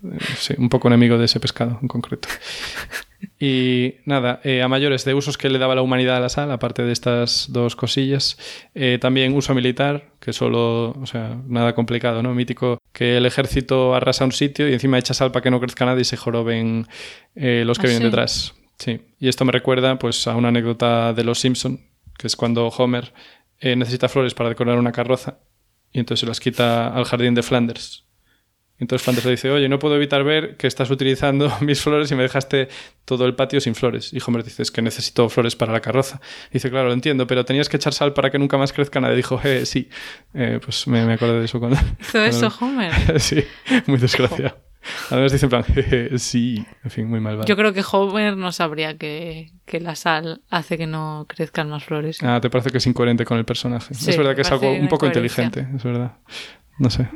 [0.00, 2.28] bueno, eh, sí, un poco enemigo de ese pescado en concreto.
[3.38, 6.50] Y nada, eh, a mayores de usos que le daba la humanidad a la sal,
[6.50, 8.38] aparte de estas dos cosillas,
[8.74, 12.34] eh, también uso militar, que solo, o sea, nada complicado, ¿no?
[12.34, 15.84] Mítico que el ejército arrasa un sitio y encima echa sal para que no crezca
[15.84, 16.86] nada y se joroben
[17.34, 18.10] eh, los que ¿Ah, vienen sí?
[18.10, 18.54] detrás.
[18.78, 21.80] Sí, y esto me recuerda pues a una anécdota de Los Simpson,
[22.18, 23.12] que es cuando Homer
[23.60, 25.38] eh, necesita flores para decorar una carroza
[25.92, 28.05] y entonces se las quita al jardín de Flanders.
[28.78, 32.14] Entonces Flanders le dice, oye, no puedo evitar ver que estás utilizando mis flores y
[32.14, 32.68] me dejaste
[33.04, 34.12] todo el patio sin flores.
[34.12, 36.20] Y Homer dice, es que necesito flores para la carroza.
[36.50, 39.00] Y dice, claro, lo entiendo, pero tenías que echar sal para que nunca más crezca
[39.00, 39.14] nada.
[39.14, 39.88] Y dijo, eh, sí.
[40.34, 41.78] Eh, pues me, me acordé de eso cuando...
[42.00, 42.92] Hizo eso, Homer.
[43.20, 43.42] sí,
[43.86, 44.58] muy desgraciado.
[45.10, 46.64] Además dice en plan, "Jeje, sí.
[46.84, 47.46] En fin, muy malvado.
[47.48, 51.82] Yo creo que Homer no sabría que, que la sal hace que no crezcan más
[51.84, 52.22] flores.
[52.22, 53.94] Ah, te parece que es incoherente con el personaje.
[53.94, 56.18] Sí, es verdad que es algo un poco inteligente, es verdad.
[56.78, 57.08] No sé.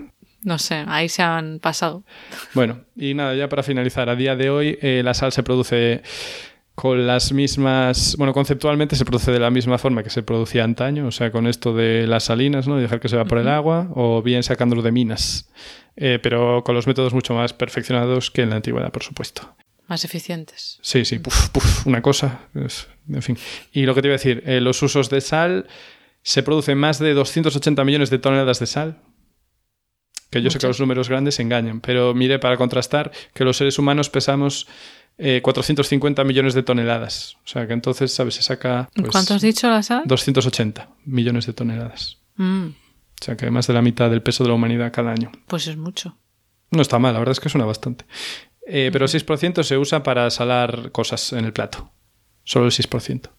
[0.42, 2.02] No sé, ahí se han pasado.
[2.54, 6.02] Bueno, y nada, ya para finalizar, a día de hoy eh, la sal se produce
[6.74, 11.06] con las mismas, bueno, conceptualmente se produce de la misma forma que se producía antaño,
[11.08, 12.78] o sea, con esto de las salinas, ¿no?
[12.78, 15.50] Y dejar que se va por el agua, o bien sacándolo de minas,
[15.96, 19.54] Eh, pero con los métodos mucho más perfeccionados que en la antigüedad, por supuesto.
[19.88, 20.78] Más eficientes.
[20.80, 23.36] Sí, sí, puf, puf, una cosa, es- en fin.
[23.72, 25.66] Y lo que te iba a decir, eh, los usos de sal,
[26.22, 28.98] se producen más de 280 millones de toneladas de sal.
[30.30, 33.78] Que yo sé que los números grandes engañan, pero mire, para contrastar, que los seres
[33.78, 34.68] humanos pesamos
[35.18, 37.36] eh, 450 millones de toneladas.
[37.44, 38.34] O sea, que entonces, ¿sabes?
[38.34, 38.88] Se saca...
[38.94, 40.04] pues, ¿Cuánto has dicho la sal?
[40.06, 42.18] 280 millones de toneladas.
[42.36, 45.30] Mm, O sea, que más de la mitad del peso de la humanidad cada año.
[45.46, 46.16] pues es mucho.
[46.70, 48.04] No está mal, la verdad es que suena bastante.
[48.66, 51.90] Eh, pero el 6% se usa para salar cosas en el plato.
[52.44, 53.30] Solo el 6%.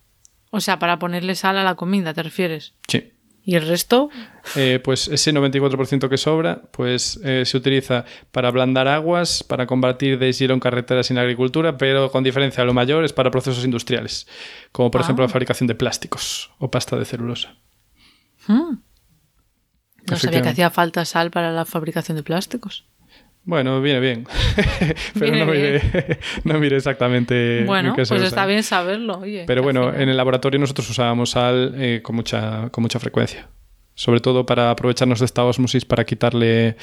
[0.52, 2.74] O sea, para ponerle sal a la comida, ¿te refieres?
[2.90, 3.14] Sí.
[3.44, 4.10] ¿Y el resto?
[4.56, 10.20] Eh, pues ese 94% que sobra, pues eh, se utiliza para ablandar aguas, para combatir
[10.20, 14.28] deshielo en carreteras y en agricultura, pero con diferencia, lo mayor es para procesos industriales,
[14.72, 15.06] como por Ah.
[15.06, 17.56] ejemplo la fabricación de plásticos o pasta de celulosa.
[18.48, 18.76] Mm.
[20.10, 22.86] No sabía que hacía falta sal para la fabricación de plásticos.
[23.44, 24.28] Bueno, viene bien,
[25.14, 25.82] pero Viene no, mire,
[26.44, 28.28] no mire exactamente bueno, en qué se pues usa.
[28.28, 29.46] está bien saberlo, oye.
[29.48, 33.50] Pero bueno, en el laboratorio nosotros usábamos sal eh, con, mucha, con mucha frecuencia.
[33.96, 36.78] Sobre todo para aprovecharnos de esta osmosis para quitarle...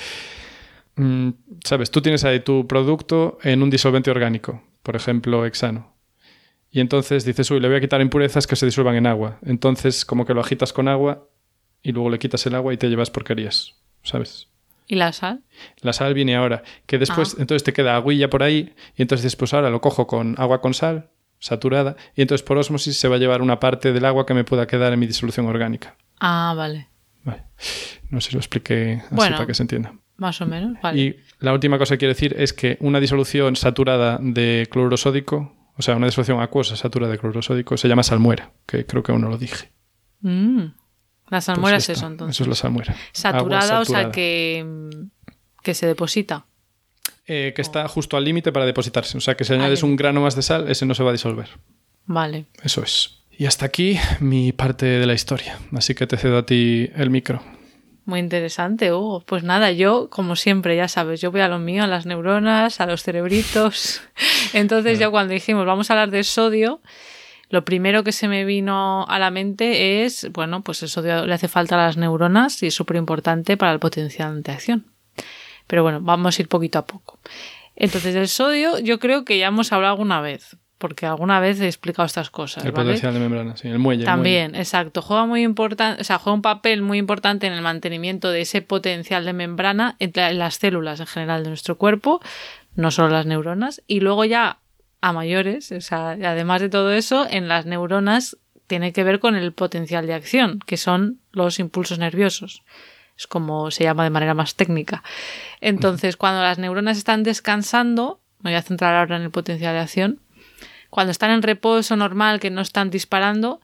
[0.97, 1.29] mm,
[1.65, 5.95] Sabes, tú tienes ahí tu producto en un disolvente orgánico, por ejemplo, hexano.
[6.71, 9.39] Y entonces dices, uy, le voy a quitar impurezas que se disuelvan en agua.
[9.47, 11.29] Entonces, como que lo agitas con agua
[11.83, 14.49] y luego le quitas el agua y te llevas porquerías, ¿sabes?
[14.89, 15.43] ¿Y la sal?
[15.83, 16.63] La sal viene ahora.
[16.87, 17.43] Que después, Ah.
[17.43, 20.73] entonces te queda agüilla por ahí y entonces después ahora lo cojo con agua con
[20.75, 24.35] sal, saturada, y entonces por osmosis se va a llevar una parte del agua que
[24.35, 25.95] me pueda quedar en mi disolución orgánica.
[26.19, 26.89] Ah, vale.
[27.23, 27.43] Vale.
[28.11, 29.37] No sé si lo expliqué así Bueno.
[29.37, 29.93] para que se entienda.
[30.17, 30.99] Más o menos, vale.
[31.01, 35.55] Y la última cosa que quiero decir es que una disolución saturada de cloruro sódico,
[35.77, 39.13] o sea, una disolución acuosa saturada de cloruro sódico, se llama salmuera, que creo que
[39.13, 39.71] aún no lo dije.
[40.23, 40.63] Mm.
[41.31, 42.37] La Pues salmuera ya es eso, entonces.
[42.37, 42.97] Eso es la salmuera.
[43.13, 44.13] Saturada, Agua o sea, saturada.
[44.13, 44.67] que,
[45.63, 46.47] que se deposita.
[47.27, 49.19] Eh, que está justo al límite para depositarse.
[49.19, 51.13] O sea, que si añades un grano más de sal, ese no se va a
[51.13, 51.49] disolver.
[52.07, 52.47] Vale.
[52.63, 53.19] Eso es.
[53.31, 55.59] Y hasta aquí mi parte de la historia.
[55.73, 57.43] Así que te cedo a ti el micro.
[58.07, 59.21] Muy interesante, Hugo.
[59.21, 62.81] Pues nada, yo, como siempre, ya sabes, yo voy a lo mío, a las neuronas,
[62.81, 64.01] a los cerebritos.
[64.55, 66.81] Entonces, yo cuando dijimos vamos a hablar de sodio,
[67.51, 71.35] lo primero que se me vino a la mente es, bueno, pues el sodio le
[71.35, 74.87] hace falta a las neuronas y es súper importante para el potencial de acción.
[75.67, 77.19] Pero bueno, vamos a ir poquito a poco.
[77.77, 81.67] Entonces, del sodio, yo creo que ya hemos hablado alguna vez, porque alguna vez he
[81.67, 82.65] explicado estas cosas.
[82.65, 82.87] El ¿vale?
[82.87, 84.03] potencial de membrana, sí, el muelle.
[84.03, 85.01] el También, exacto.
[85.01, 88.63] Juega muy importante, o sea, juega un papel muy importante en el mantenimiento de ese
[88.63, 92.21] potencial de membrana entre las células en general de nuestro cuerpo,
[92.75, 94.59] no solo las neuronas, y luego ya
[95.01, 99.35] a mayores, o sea, además de todo eso, en las neuronas tiene que ver con
[99.35, 102.63] el potencial de acción, que son los impulsos nerviosos.
[103.17, 105.03] Es como se llama de manera más técnica.
[105.61, 109.81] Entonces, cuando las neuronas están descansando, me voy a centrar ahora en el potencial de
[109.81, 110.21] acción,
[110.91, 113.61] cuando están en reposo normal, que no están disparando,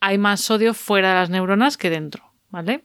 [0.00, 2.84] hay más sodio fuera de las neuronas que dentro, ¿vale?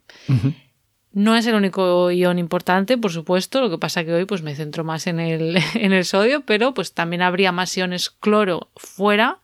[1.13, 4.55] No es el único ion importante, por supuesto, lo que pasa que hoy pues me
[4.55, 9.39] centro más en el, en el sodio, pero pues también habría más iones cloro fuera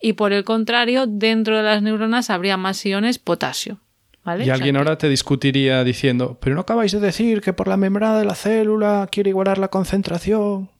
[0.00, 3.78] y por el contrario, dentro de las neuronas habría más iones potasio,
[4.24, 4.44] ¿vale?
[4.44, 8.18] Y alguien ahora te discutiría diciendo, pero no acabáis de decir que por la membrana
[8.18, 10.70] de la célula quiere igualar la concentración.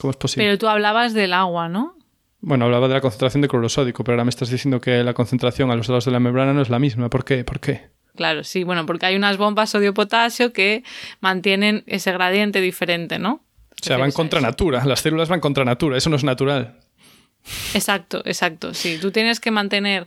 [0.00, 0.44] ¿Cómo es posible?
[0.44, 1.96] Pero tú hablabas del agua, ¿no?
[2.40, 5.14] Bueno, hablaba de la concentración de cloruro sódico, pero ahora me estás diciendo que la
[5.14, 7.10] concentración a los lados de la membrana no es la misma.
[7.10, 7.44] ¿Por qué?
[7.44, 7.90] ¿Por qué?
[8.16, 10.82] Claro, sí, bueno, porque hay unas bombas sodio-potasio que
[11.20, 13.42] mantienen ese gradiente diferente, ¿no?
[13.80, 14.84] O sea, van contra natura.
[14.84, 15.96] Las células van contra natura.
[15.96, 16.78] Eso no es natural.
[17.74, 18.74] Exacto, exacto.
[18.74, 20.06] Sí, tú tienes que mantener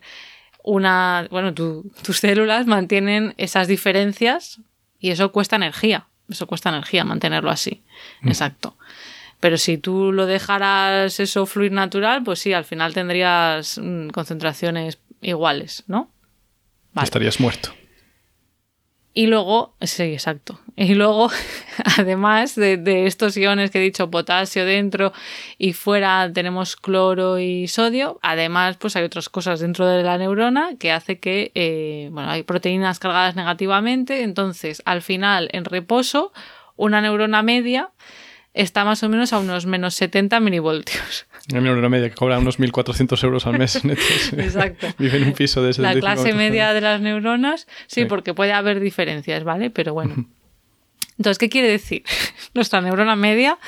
[0.63, 1.27] una.
[1.31, 4.59] Bueno, tu- tus células mantienen esas diferencias
[4.99, 6.07] y eso cuesta energía.
[6.29, 7.83] Eso cuesta energía mantenerlo así.
[8.23, 8.77] Exacto.
[9.39, 14.99] Pero si tú lo dejaras eso fluir natural, pues sí, al final tendrías mm, concentraciones
[15.21, 16.11] iguales, ¿no?
[16.93, 17.05] Vale.
[17.05, 17.73] Estarías muerto.
[19.15, 20.59] Y luego, sí, exacto.
[20.75, 21.29] Y luego,
[21.99, 25.13] además de, estos iones que he dicho, potasio dentro
[25.59, 30.71] y fuera tenemos cloro y sodio, además pues hay otras cosas dentro de la neurona
[30.79, 36.33] que hace que, eh, bueno, hay proteínas cargadas negativamente, entonces al final en reposo,
[36.75, 37.91] una neurona media
[38.55, 41.27] está más o menos a unos menos 70 milivoltios.
[41.51, 44.31] Una neurona media que cobra unos 1.400 euros al mes netos.
[44.37, 44.87] Exacto.
[44.97, 48.05] Vive en un piso de la 75 clase media de las neuronas, sí, Sí.
[48.05, 49.69] porque puede haber diferencias, ¿vale?
[49.69, 50.25] Pero bueno.
[51.17, 52.03] Entonces, ¿qué quiere decir?
[52.53, 53.59] Nuestra neurona media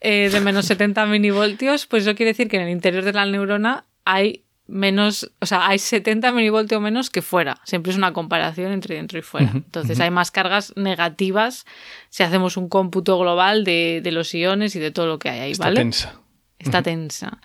[0.00, 3.24] eh, de menos 70 milivoltios, pues eso quiere decir que en el interior de la
[3.26, 7.58] neurona hay menos, o sea, hay 70 milivoltios menos que fuera.
[7.64, 9.50] Siempre es una comparación entre dentro y fuera.
[9.54, 11.64] Entonces, hay más cargas negativas
[12.10, 15.40] si hacemos un cómputo global de, de los iones y de todo lo que hay
[15.40, 15.76] ahí, Está ¿vale?
[15.80, 16.20] tensa.
[16.58, 17.38] Está tensa.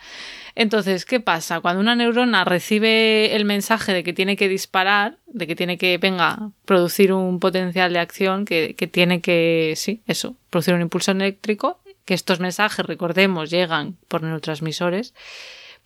[0.55, 1.61] Entonces, ¿qué pasa?
[1.61, 5.97] Cuando una neurona recibe el mensaje de que tiene que disparar, de que tiene que,
[5.97, 11.11] venga, producir un potencial de acción, que, que tiene que, sí, eso, producir un impulso
[11.11, 15.13] eléctrico, que estos mensajes, recordemos, llegan por neurotransmisores,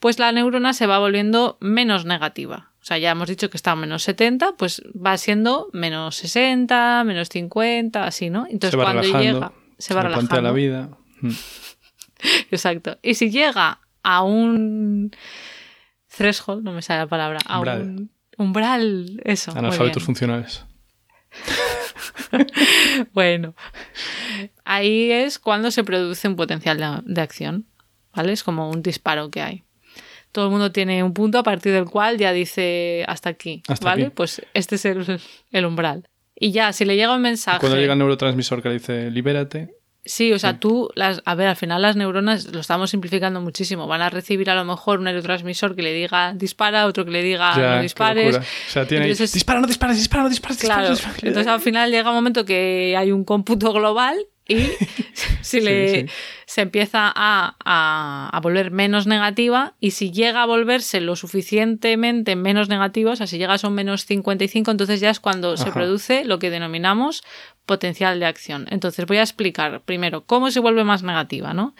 [0.00, 2.70] pues la neurona se va volviendo menos negativa.
[2.80, 7.04] O sea, ya hemos dicho que está a menos 70, pues va siendo menos 60,
[7.04, 8.46] menos 50, así, ¿no?
[8.46, 9.32] Entonces, se va cuando relajando.
[9.32, 10.48] llega, se va le plantea relajando.
[10.48, 10.88] la vida.
[11.20, 11.30] Mm.
[12.50, 12.98] Exacto.
[13.02, 15.10] Y si llega a un
[16.16, 17.82] threshold, no me sale la palabra, a Umbral.
[17.82, 19.52] un umbral, eso.
[19.56, 20.64] Analfabetos funcionales.
[23.12, 23.54] Bueno,
[24.64, 27.66] ahí es cuando se produce un potencial de, de acción,
[28.14, 28.32] ¿vale?
[28.32, 29.64] Es como un disparo que hay.
[30.32, 33.84] Todo el mundo tiene un punto a partir del cual ya dice hasta aquí, Hasta
[33.86, 34.02] ¿vale?
[34.06, 34.12] aquí.
[34.14, 36.08] Pues este es el, el umbral.
[36.34, 37.58] Y ya, si le llega un mensaje...
[37.60, 39.74] Cuando llega el neurotransmisor que le dice libérate,
[40.10, 43.86] Sí, o sea, tú, las, a ver, al final las neuronas lo estamos simplificando muchísimo.
[43.86, 47.22] Van a recibir a lo mejor un neurotransmisor que le diga dispara, otro que le
[47.22, 48.36] diga ya, no dispares.
[48.36, 51.28] O sea, tiene Entonces- dispara, no dispares, dispara, no dispares, Claro, dispara, dispara".
[51.28, 54.16] entonces al final llega un momento que hay un cómputo global
[54.50, 54.56] y
[55.42, 56.12] si le, sí.
[56.46, 62.34] se empieza a, a- a volver menos negativa y si llega a volverse lo suficientemente
[62.34, 65.70] menos negativa, o sea, si llega a un menos 55, entonces ya es cuando se
[65.70, 67.22] produce lo que denominamos
[67.68, 68.66] potencial de acción.
[68.70, 71.76] Entonces voy a explicar primero cómo se vuelve más negativa, ¿no?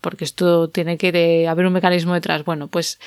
[0.00, 2.44] Porque esto tiene que haber un mecanismo detrás.
[2.44, 2.98] Bueno, pues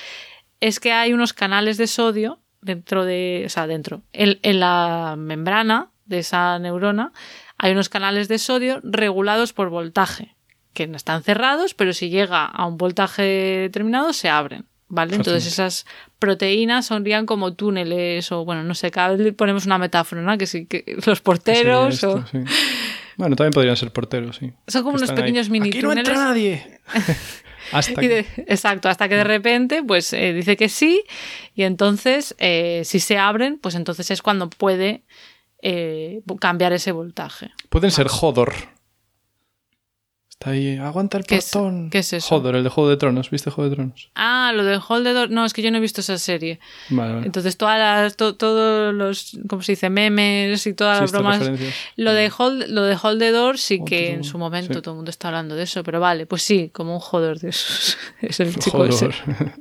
[0.62, 5.16] es que hay unos canales de sodio dentro de, o sea, dentro, en, en la
[5.18, 7.12] membrana de esa neurona
[7.58, 10.36] hay unos canales de sodio regulados por voltaje,
[10.74, 14.66] que no están cerrados, pero si llega a un voltaje determinado se abren.
[14.94, 15.16] ¿Vale?
[15.16, 15.86] Entonces esas
[16.20, 20.38] proteínas sonrían como túneles o, bueno, no sé, cada vez le ponemos una metáfora, ¿no?
[20.38, 22.26] Que sí, que los porteros Sí, o...
[22.28, 22.40] sí.
[23.16, 24.52] Bueno, también podrían ser porteros, sí.
[24.68, 26.28] Son como unos están ahí, pequeños mini Aquí no entra túneles".
[26.28, 26.80] nadie.
[27.72, 31.04] Hasta Y que- de- exacto, hasta que de repente pues eh, dice que sí
[31.56, 35.04] y entonces eh, si se abren pues entonces es cuando puede
[35.62, 37.52] eh, cambiar ese voltaje.
[37.70, 38.54] Pueden ser Hodor.
[40.42, 41.92] Está ahí, aguanta el ¿Qué es- portón.
[41.92, 42.36] qué es eso?
[42.36, 43.30] Hodor, el de Juego de Tronos.
[43.30, 44.10] ¿Viste Juego de Tronos?
[44.16, 46.60] Ah, lo de Hold the Door, no, es que yo no he visto esa serie.
[46.90, 47.26] Vale, vale.
[47.28, 49.92] Entonces todas las, to- todos los, ¿cómo se dice?
[49.92, 51.48] Memes y todas Sí, las bromas.
[51.96, 54.82] Lo de Hold, lo de Hold the Door sí Hold que en su momento sí.
[54.82, 57.50] todo el mundo está hablando de eso, pero vale, pues sí, como un joder de
[57.50, 57.96] esos.
[58.24, 59.06] es el chico ese.
[59.06, 59.16] Hodor.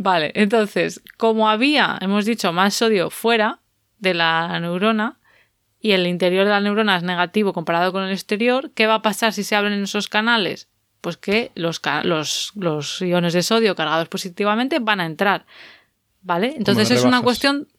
[0.00, 3.58] Vale, entonces, como había, hemos dicho, más sodio fuera
[3.98, 5.18] de la neurona
[5.80, 9.02] y el interior de la neurona es negativo comparado con el exterior, ¿qué va a
[9.02, 10.68] pasar si se abren esos canales?
[11.00, 15.46] Pues que los, los, los iones de sodio cargados positivamente van a entrar.
[16.22, 16.54] ¿Vale?
[16.56, 17.68] Entonces es una cuestión.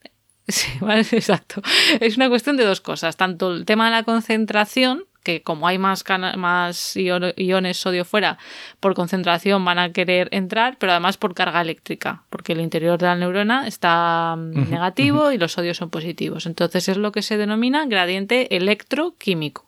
[0.49, 1.62] Sí, vale, exacto.
[1.99, 3.15] Es una cuestión de dos cosas.
[3.17, 6.03] Tanto el tema de la concentración, que como hay más,
[6.38, 8.38] más io- iones sodio fuera,
[8.79, 13.05] por concentración van a querer entrar, pero además por carga eléctrica, porque el interior de
[13.08, 16.45] la neurona está mm, negativo y los sodios son positivos.
[16.45, 19.65] Entonces es lo que se denomina gradiente electroquímico.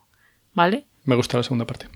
[0.54, 0.86] ¿Vale?
[1.04, 1.88] Me gusta la segunda parte.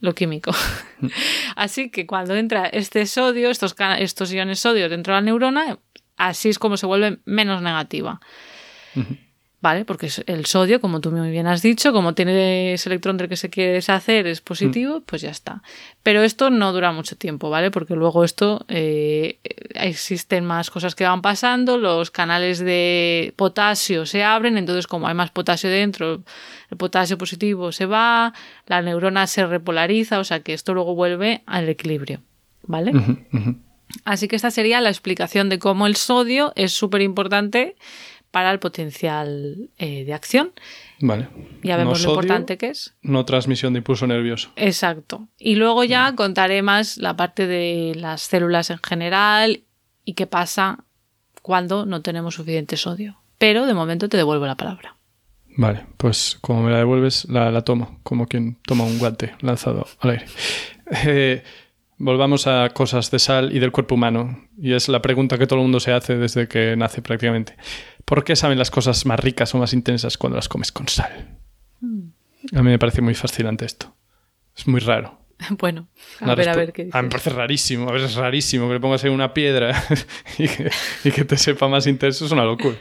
[0.00, 0.52] lo químico.
[1.56, 5.78] así que cuando entra este sodio, estos, estos iones sodio dentro de la neurona,
[6.16, 8.20] así es como se vuelve menos negativa.
[9.64, 9.86] ¿Vale?
[9.86, 13.36] Porque el sodio, como tú muy bien has dicho, como tiene ese electrón del que
[13.36, 15.62] se quiere deshacer, es positivo, pues ya está.
[16.02, 17.70] Pero esto no dura mucho tiempo, ¿vale?
[17.70, 19.38] Porque luego esto eh,
[19.70, 25.14] existen más cosas que van pasando, los canales de potasio se abren, entonces como hay
[25.14, 26.22] más potasio dentro,
[26.70, 28.34] el potasio positivo se va,
[28.66, 32.20] la neurona se repolariza, o sea que esto luego vuelve al equilibrio,
[32.64, 32.92] ¿vale?
[34.04, 37.76] Así que esta sería la explicación de cómo el sodio es súper importante
[38.34, 40.50] para el potencial eh, de acción.
[40.98, 41.28] Vale.
[41.62, 42.92] Ya vemos lo importante que es.
[43.00, 44.50] No transmisión de impulso nervioso.
[44.56, 45.28] Exacto.
[45.38, 49.62] Y luego ya contaré más la parte de las células en general
[50.04, 50.82] y qué pasa
[51.42, 53.18] cuando no tenemos suficiente sodio.
[53.38, 54.96] Pero de momento te devuelvo la palabra.
[55.56, 60.10] Vale, pues como me la devuelves, la, tomo, como quien toma un guante lanzado al
[60.10, 60.26] aire.
[61.06, 61.42] Eh,
[61.96, 64.38] volvamos a cosas de sal y del cuerpo humano.
[64.58, 67.56] Y es la pregunta que todo el mundo se hace desde que nace prácticamente.
[68.04, 71.38] ¿Por qué saben las cosas más ricas o más intensas cuando las comes con sal?
[71.80, 72.08] Mm.
[72.54, 73.94] A mí me parece muy fascinante esto.
[74.56, 75.24] Es muy raro.
[75.58, 75.88] Bueno,
[76.20, 76.96] a ver, a ver qué dice.
[76.96, 79.82] A mí me parece rarísimo, a ver, es rarísimo que le pongas ahí una piedra
[80.38, 82.76] y, que, te sepa más intenso, es una locura.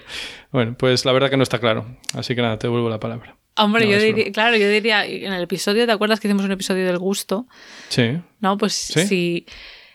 [0.52, 1.98] Bueno, pues la verdad que no está claro.
[2.14, 3.36] Así que nada, te devuelvo la palabra.
[3.58, 6.86] Hombre, yo diría, claro, yo diría, en el episodio, ¿te acuerdas que hicimos un episodio
[6.86, 7.48] del gusto?
[7.90, 8.20] Sí.
[8.40, 9.46] No, pues sí.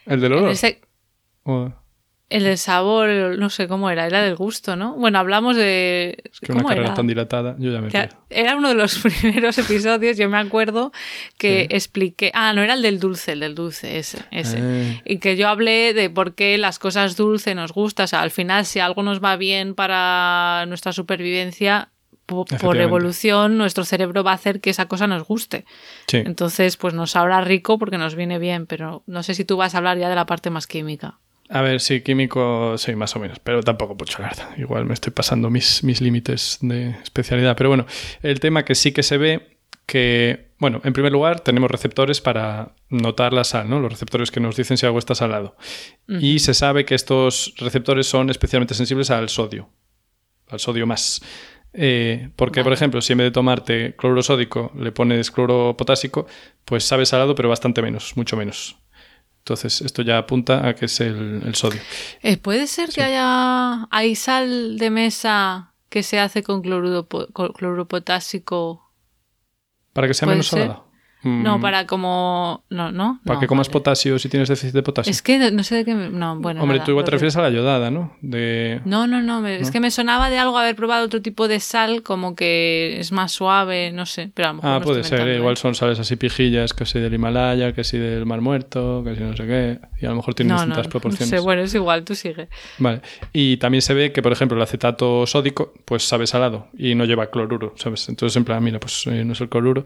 [0.07, 0.55] ¿El del olor?
[2.31, 4.95] El del sabor, no sé cómo era, era del gusto, ¿no?
[4.97, 6.23] Bueno, hablamos de.
[6.43, 7.89] que una carrera tan dilatada, yo ya me
[8.29, 10.93] Era uno de los primeros episodios, yo me acuerdo
[11.39, 12.31] que expliqué.
[12.35, 14.19] Ah, no era el del dulce, el del dulce, ese.
[14.31, 14.59] ese.
[14.61, 15.03] Ah.
[15.07, 18.05] Y que yo hablé de por qué las cosas dulces nos gustan.
[18.05, 21.89] O sea, al final, si algo nos va bien para nuestra supervivencia,
[22.29, 25.65] por, evolución, nuestro cerebro va a hacer que esa cosa nos guste.
[26.13, 29.75] Entonces, pues nos sabrá rico porque nos viene bien, pero no sé si tú vas
[29.75, 31.19] a hablar ya de la parte más química.
[31.51, 34.51] A ver, sí, químico, sí, más o menos, pero tampoco mucho, la verdad.
[34.59, 37.57] Igual me estoy pasando mis, mis límites de especialidad.
[37.57, 37.87] Pero bueno,
[38.23, 42.75] el tema que sí que se ve que, bueno, en primer lugar tenemos receptores para
[42.91, 43.81] notar la sal, ¿no?
[43.81, 45.57] Los receptores que nos dicen si algo está salado.
[46.07, 49.71] Y se sabe que estos receptores son especialmente sensibles al sodio,
[50.49, 51.23] al sodio más.
[51.73, 56.27] Eh, porque, por ejemplo, si en vez de tomarte cloruro sódico le pones cloro potásico,
[56.67, 58.77] pues sabe salado, pero bastante menos, mucho menos.
[59.49, 61.81] Entonces, esto ya apunta a que es el, sodio.
[62.21, 67.09] Eh, ¿Puede ser que haya hay sal de mesa que se hace con cloruro,
[67.89, 68.93] potásico?
[69.95, 70.83] Para que sea menos salada.
[71.23, 71.61] No, mm.
[71.61, 72.65] para como.
[72.71, 73.21] No, no.
[73.25, 75.11] Para que comas potasio si tienes déficit de potasio.
[75.11, 75.95] Es que no sé de qué.
[75.95, 76.63] No, bueno.
[76.63, 78.17] Hombre, tú igual te refieres a la yodada, ¿no?
[78.21, 78.81] De...
[78.85, 82.03] No, no, no, Es que me sonaba de algo haber probado otro tipo de sal,
[82.05, 84.31] como que es más suave, no sé.
[84.33, 85.27] Pero a lo mejor ah, puede ser.
[85.29, 89.17] Igual son sales así pijillas, que sí del Himalaya, que sí del Mar Muerto, que
[89.17, 89.81] sí no sé qué.
[90.01, 91.33] Y a lo mejor tienen distintas proporciones.
[91.33, 92.49] No sé, bueno, es igual, tú sigue.
[92.79, 93.03] Vale.
[93.33, 97.05] Y también se ve que, por ejemplo, el acetato sódico, pues sabe salado y no
[97.05, 98.09] lleva cloruro, ¿sabes?
[98.09, 99.85] Entonces, en plan, mira, pues eh, no es el cloruro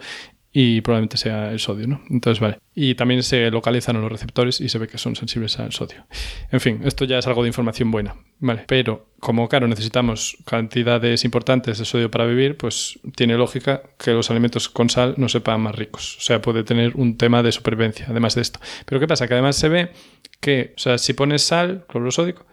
[0.55, 2.03] y probablemente sea el sodio, ¿no?
[2.11, 2.59] Entonces, vale.
[2.75, 6.05] Y también se localizan los receptores y se ve que son sensibles al sodio.
[6.51, 8.65] En fin, esto ya es algo de información buena, ¿vale?
[8.67, 14.31] Pero como, claro, necesitamos cantidades importantes de sodio para vivir, pues tiene lógica que los
[14.31, 16.19] alimentos con sal no sepan más ricos.
[16.19, 18.61] O sea, puede tener un tema de supervivencia, además de esto.
[18.85, 19.27] Pero ¿qué pasa?
[19.27, 19.93] Que además se ve
[20.41, 22.47] que, o sea, si pones sal, cloruro sódico,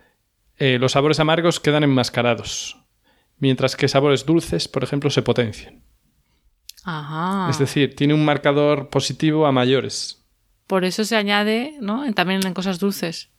[0.58, 2.78] eh, los sabores amargos quedan enmascarados,
[3.40, 5.89] mientras que sabores dulces, por ejemplo, se potencian.
[7.50, 10.24] Es decir, tiene un marcador positivo a mayores.
[10.68, 12.12] Por eso se añade, ¿no?
[12.14, 13.30] También en cosas dulces.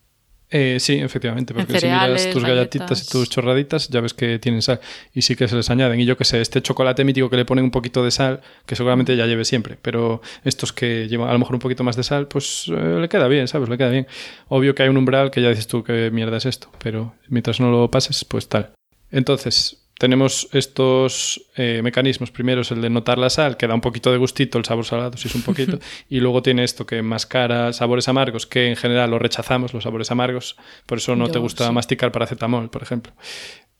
[0.53, 4.63] Eh, sí, efectivamente, porque si miras tus galletitas y tus chorraditas, ya ves que tienen
[4.63, 4.81] sal
[5.15, 6.01] y sí que se les añaden.
[6.01, 8.75] Y yo que sé, este chocolate mítico que le ponen un poquito de sal, que
[8.75, 12.03] seguramente ya lleve siempre, pero estos que llevan a lo mejor un poquito más de
[12.03, 13.69] sal, pues eh, le queda bien, ¿sabes?
[13.69, 14.09] Le queda bien.
[14.49, 17.61] Obvio que hay un umbral que ya dices tú que mierda es esto, pero mientras
[17.61, 18.73] no lo pases, pues tal.
[19.13, 22.31] Entonces, tenemos estos eh, mecanismos.
[22.31, 24.87] Primero es el de notar la sal, que da un poquito de gustito el sabor
[24.87, 25.79] salado, si es un poquito.
[26.09, 30.11] y luego tiene esto que enmascara sabores amargos, que en general lo rechazamos, los sabores
[30.11, 30.57] amargos.
[30.87, 33.13] Por eso no te gusta masticar paracetamol, por ejemplo.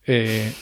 [0.07, 0.53] Eh,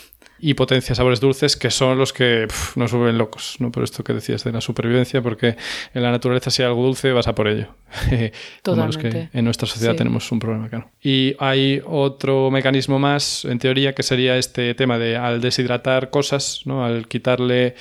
[0.40, 3.72] y potencia sabores dulces que son los que nos vuelven locos, ¿no?
[3.72, 5.56] Por esto que decías de la supervivencia, porque
[5.94, 7.74] en la naturaleza si hay algo dulce vas a por ello.
[8.64, 10.90] Los que en nuestra sociedad tenemos un problema, claro.
[11.02, 16.62] Y hay otro mecanismo más, en teoría, que sería este tema de al deshidratar cosas,
[16.64, 16.84] ¿no?
[16.84, 17.74] Al quitarle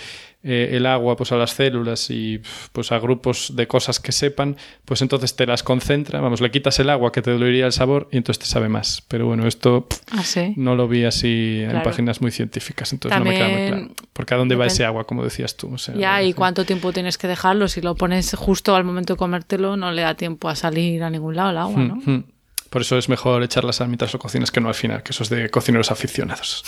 [0.48, 2.42] eh, el agua pues a las células y
[2.72, 6.80] pues a grupos de cosas que sepan, pues entonces te las concentra, vamos, le quitas
[6.80, 9.04] el agua que te dolería el sabor y entonces te sabe más.
[9.10, 10.24] Pero bueno, esto ¿Ah,
[10.56, 13.88] no lo vi así en páginas muy científicas, entonces no me queda muy claro.
[14.14, 15.76] Porque a dónde va ese agua, como decías tú.
[15.98, 17.68] ya, y cuánto tiempo tienes que dejarlo.
[17.68, 21.10] Si lo pones justo al momento de comértelo, no le da tiempo a salir a
[21.10, 21.96] ningún lado el agua, hmm, ¿no?
[22.06, 22.24] Hmm.
[22.70, 25.12] Por eso es mejor echar la sal mientras lo cocinas que no al final, que
[25.12, 26.64] eso es de cocineros aficionados.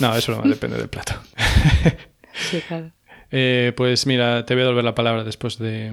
[0.00, 1.14] No, eso no depende del plato.
[2.50, 2.90] Sí, claro.
[3.36, 5.92] Eh, pues mira, te voy a devolver la palabra después de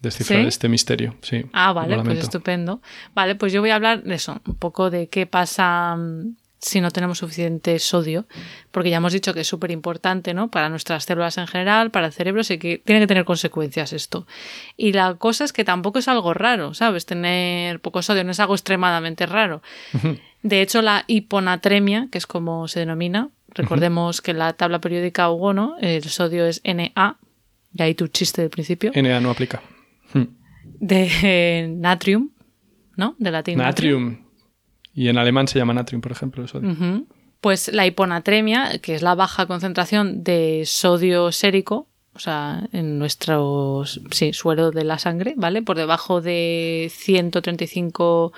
[0.00, 0.46] descifrar ¿Sí?
[0.48, 1.14] este misterio.
[1.20, 2.80] Sí, Ah, vale, pues estupendo.
[3.14, 6.80] Vale, pues yo voy a hablar de eso, un poco de qué pasa mm, si
[6.80, 8.24] no tenemos suficiente sodio,
[8.70, 10.50] porque ya hemos dicho que es súper importante, ¿no?
[10.50, 14.26] Para nuestras células en general, para el cerebro, sí que tiene que tener consecuencias esto.
[14.78, 17.04] Y la cosa es que tampoco es algo raro, ¿sabes?
[17.04, 19.62] Tener poco sodio no es algo extremadamente raro.
[20.42, 25.30] De hecho, la hiponatremia, que es como se denomina, recordemos que en la tabla periódica
[25.30, 25.76] Hugo, ¿no?
[25.80, 27.18] El sodio es Na,
[27.72, 29.62] y ahí tu chiste del principio Na no aplica.
[30.12, 30.24] Hmm.
[30.80, 32.30] de eh, natrium,
[32.96, 33.14] ¿no?
[33.18, 33.58] De latín.
[33.58, 34.18] Natrium.
[34.92, 36.42] Y en alemán se llama natrium, por ejemplo.
[36.42, 37.06] el sodio.
[37.40, 43.84] Pues la hiponatremia, que es la baja concentración de sodio sérico, o sea, en nuestro
[44.10, 45.62] sí, suero de la sangre, ¿vale?
[45.62, 48.32] Por debajo de 135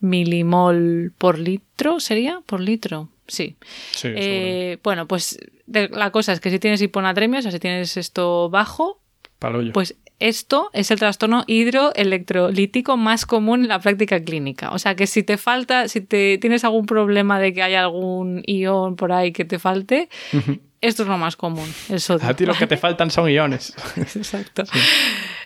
[0.00, 2.40] milimol por litro, ¿sería?
[2.46, 3.56] Por litro, sí.
[3.92, 7.58] Sí, Eh, bueno, pues de- la cosa es que si tienes hiponatremia, o sea, si
[7.58, 9.00] tienes esto bajo,
[9.38, 9.72] Palollo.
[9.72, 14.70] pues esto es el trastorno hidroelectrolítico más común en la práctica clínica.
[14.72, 18.42] O sea que si te falta, si te tienes algún problema de que haya algún
[18.46, 20.08] ion por ahí que te falte,
[20.82, 22.28] esto es lo más común, el sodio.
[22.28, 23.74] A ti lo que te faltan son iones.
[23.96, 24.64] Exacto.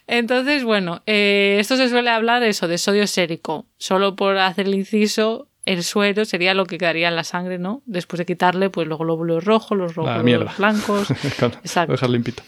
[0.07, 3.67] Entonces, bueno, eh, esto se suele hablar eso de sodio sérico.
[3.79, 7.83] Solo por hacer el inciso, el suero sería lo que quedaría en la sangre, ¿no?
[7.87, 11.09] Después de quitarle, pues los glóbulos rojos, los La glóbulos blancos.
[11.39, 11.93] Claro, Exacto.
[11.93, 12.43] Lo dejas limpito.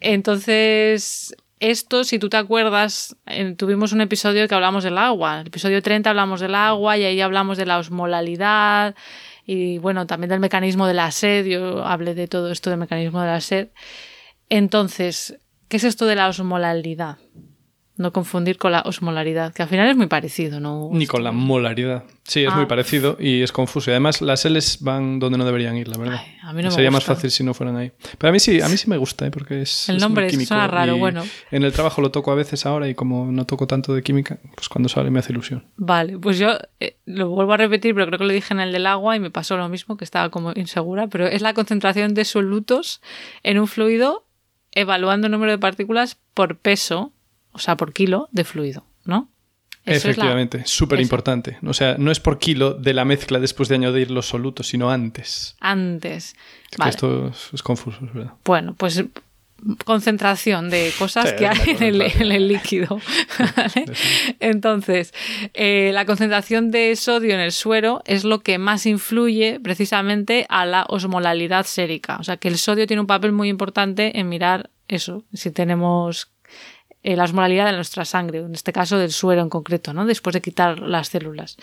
[0.00, 5.40] Entonces, esto, si tú te acuerdas, en- tuvimos un episodio que hablamos del agua.
[5.40, 8.94] El episodio 30 hablamos del agua y ahí hablamos de la osmolalidad
[9.46, 11.46] y, bueno, también del mecanismo de la sed.
[11.46, 13.68] Yo hablé de todo esto del mecanismo de la sed.
[14.50, 17.16] Entonces, ¿qué es esto de la osmolalidad?
[17.96, 20.88] No confundir con la osmolaridad, que al final es muy parecido, ¿no?
[20.92, 22.02] Ni con la molaridad.
[22.24, 22.56] Sí, es Ah.
[22.56, 23.90] muy parecido y es confuso.
[23.90, 26.20] Y además las L's van donde no deberían ir, la verdad.
[26.20, 27.92] Ay, a mí no me Sería más fácil si no fueran ahí.
[28.18, 29.30] Pero a mí sí, a mí sí me gusta, ¿eh?
[29.30, 29.88] porque es.
[29.88, 31.22] El es nombre muy químico suena raro, bueno.
[31.52, 34.38] En el trabajo lo toco a veces ahora y como no toco tanto de química,
[34.56, 35.64] pues cuando sale me hace ilusión.
[35.76, 38.72] Vale, pues yo eh, lo vuelvo a repetir, pero creo que lo dije en el
[38.72, 42.14] del agua y me pasó lo mismo, que estaba como insegura, pero es la concentración
[42.14, 43.00] de solutos
[43.44, 44.26] en un fluido
[44.72, 47.12] evaluando el número de partículas por peso,
[47.54, 49.30] o sea, por kilo de fluido, ¿no?
[49.86, 51.58] Eso Efectivamente, súper importante.
[51.64, 54.90] O sea, no es por kilo de la mezcla después de añadir los solutos, sino
[54.90, 55.56] antes.
[55.60, 56.36] antes.
[56.70, 58.32] Es que esto es, es confuso, es verdad.
[58.44, 59.04] Bueno, pues
[59.84, 62.22] concentración de cosas Sí, que hay en el, concentración.
[62.22, 63.00] en el líquido.
[63.56, 63.84] ¿vale?
[64.40, 65.12] Entonces,
[65.52, 70.66] eh, la concentración de sodio en el suero es lo que más influye precisamente a
[70.66, 72.16] la osmolalidad sérica.
[72.20, 76.30] O sea, que el sodio tiene un papel muy importante en mirar eso, si tenemos
[77.04, 80.04] eh, la osmolalidad de nuestra sangre, en este caso del suero en concreto, ¿no?
[80.04, 81.56] Después de quitar las células.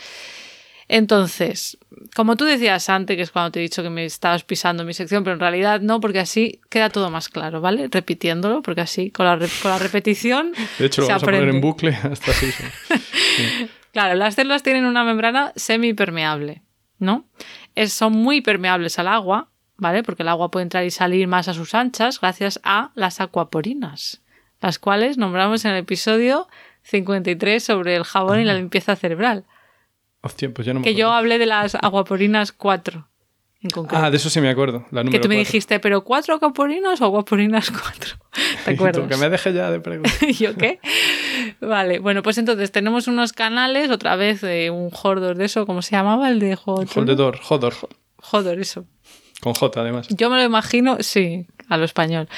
[0.87, 1.77] Entonces,
[2.15, 4.93] como tú decías antes, que es cuando te he dicho que me estabas pisando mi
[4.93, 7.87] sección, pero en realidad no, porque así queda todo más claro, ¿vale?
[7.89, 10.51] Repitiéndolo, porque así con la, con la repetición.
[10.79, 12.51] De hecho, lo se vamos a poner en bucle hasta así.
[13.93, 16.61] Claro, las células tienen una membrana semipermeable,
[16.97, 17.25] ¿no?
[17.75, 20.01] Es- son muy permeables al agua, ¿vale?
[20.01, 24.21] Porque el agua puede entrar y salir más a sus anchas gracias a las acuaporinas,
[24.61, 26.47] las cuales nombramos en el episodio
[26.83, 29.45] 53 sobre el jabón y la limpieza cerebral.
[30.21, 33.07] Hostia, pues ya no me Que yo hablé de las aguaporinas 4
[33.63, 34.03] en concreto.
[34.03, 34.85] Ah, de eso sí me acuerdo.
[34.91, 35.37] La que tú me cuatro.
[35.37, 38.17] dijiste, ¿pero cuatro aguaporinas o aguaporinas 4?
[38.65, 39.07] ¿Te acuerdas?
[39.07, 40.13] que me deje ya de preguntar.
[40.21, 40.79] ¿Y yo qué?
[41.59, 45.81] Vale, bueno, pues entonces tenemos unos canales, otra vez de un Jordor de eso, ¿cómo
[45.81, 46.29] se llamaba?
[46.29, 46.95] El de Tronos?
[46.95, 47.73] Holdedor, Hodor.
[48.17, 48.85] Jodor, eso.
[49.41, 50.07] Con J, además.
[50.09, 52.29] Yo me lo imagino, sí, a lo español,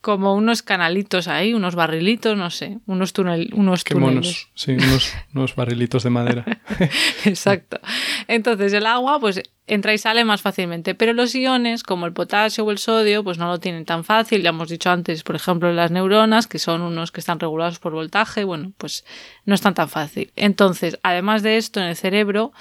[0.00, 4.14] como unos canalitos ahí, unos barrilitos, no sé, unos, túnel, unos Qué túneles.
[4.14, 4.48] monos.
[4.54, 6.44] Sí, unos, unos barrilitos de madera.
[7.24, 7.80] Exacto.
[8.28, 12.64] Entonces el agua pues entra y sale más fácilmente, pero los iones como el potasio
[12.64, 14.42] o el sodio pues no lo tienen tan fácil.
[14.42, 17.92] Ya hemos dicho antes, por ejemplo, las neuronas, que son unos que están regulados por
[17.92, 19.04] voltaje, bueno, pues
[19.46, 20.32] no están tan fácil.
[20.36, 22.52] Entonces, además de esto, en el cerebro,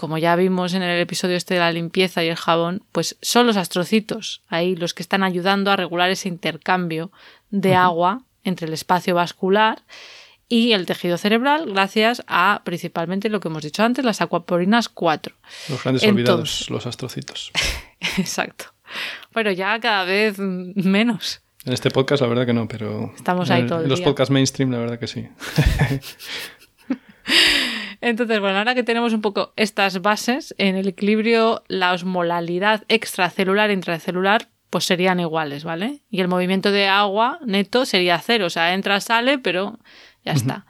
[0.00, 3.46] como ya vimos en el episodio este de la limpieza y el jabón, pues son
[3.46, 7.12] los astrocitos ahí los que están ayudando a regular ese intercambio
[7.50, 9.82] de agua entre el espacio vascular
[10.48, 15.36] y el tejido cerebral gracias a principalmente lo que hemos dicho antes, las acuaporinas 4.
[15.68, 17.52] Los grandes Entonces- olvidados, los astrocitos.
[18.16, 18.72] Exacto.
[19.34, 21.42] Pero ya cada vez menos.
[21.66, 23.12] En este podcast, la verdad que no, pero.
[23.14, 25.28] Estamos ahí en, todo el En los podcasts mainstream, la verdad que sí.
[28.00, 33.70] Entonces, bueno, ahora que tenemos un poco estas bases, en el equilibrio la osmolalidad extracelular
[33.70, 36.00] e intracelular pues serían iguales, ¿vale?
[36.10, 39.78] Y el movimiento de agua neto sería cero, o sea, entra, sale, pero
[40.24, 40.64] ya está.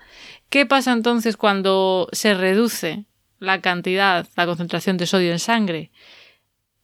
[0.49, 3.05] ¿Qué pasa entonces cuando se reduce
[3.39, 5.91] la cantidad, la concentración de sodio en sangre?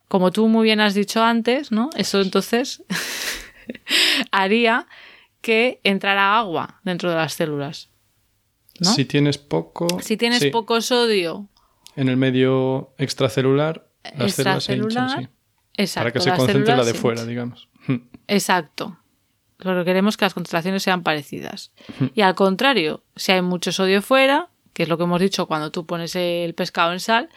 [0.08, 1.88] Como tú muy bien has dicho antes, ¿no?
[1.96, 2.84] Eso entonces
[4.30, 4.86] haría
[5.40, 7.88] que entrara agua dentro de las células.
[8.80, 8.92] ¿No?
[8.92, 9.86] Si tienes poco.
[10.02, 10.50] Si tienes sí.
[10.50, 11.48] poco sodio
[11.96, 15.28] En el medio extracelular, las células se hinchan, sí.
[15.74, 17.68] exacto, Para que se concentre la de fuera, digamos.
[18.28, 18.98] Exacto.
[19.58, 21.72] Pero queremos que las concentraciones sean parecidas.
[22.14, 25.72] Y al contrario, si hay mucho sodio fuera, que es lo que hemos dicho cuando
[25.72, 27.30] tú pones el pescado en sal,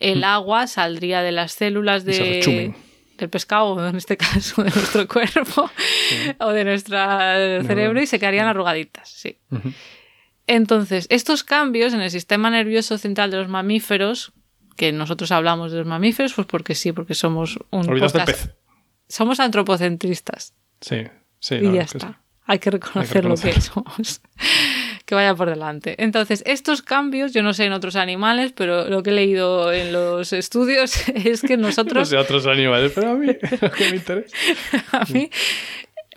[0.00, 2.74] el agua saldría de las células de,
[3.18, 5.70] del pescado, o en este caso de nuestro cuerpo,
[6.40, 6.98] o de nuestro
[7.64, 9.08] cerebro, y se quedarían arrugaditas.
[9.08, 9.38] Sí.
[10.52, 14.32] Entonces, estos cambios en el sistema nervioso central de los mamíferos,
[14.76, 18.50] que nosotros hablamos de los mamíferos, pues porque sí, porque somos un podcast- pez.
[19.08, 20.54] Somos antropocentristas.
[20.80, 21.04] Sí,
[21.38, 21.54] sí.
[21.56, 22.08] Y ya verdad es que está.
[22.08, 22.14] sí.
[22.46, 24.20] Hay que reconocer lo que somos.
[25.06, 26.02] que vaya por delante.
[26.02, 29.92] Entonces, estos cambios, yo no sé en otros animales, pero lo que he leído en
[29.92, 33.26] los estudios es que No nosotros, sé otros animales, pero a mí
[33.60, 34.36] lo que me interesa.
[34.92, 35.30] a mí,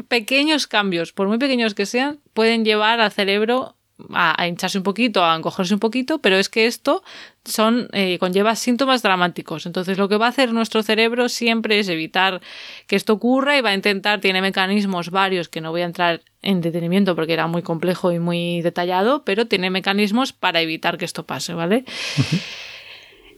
[0.07, 3.75] pequeños cambios, por muy pequeños que sean, pueden llevar al cerebro
[4.13, 7.03] a, hincharse un poquito, a encogerse un poquito, pero es que esto
[7.45, 9.65] son eh, conlleva síntomas dramáticos.
[9.65, 12.41] Entonces, lo que va a hacer nuestro cerebro siempre es evitar
[12.87, 16.21] que esto ocurra y va a intentar, tiene mecanismos varios que no voy a entrar
[16.41, 21.05] en detenimiento porque era muy complejo y muy detallado, pero tiene mecanismos para evitar que
[21.05, 21.85] esto pase, ¿vale?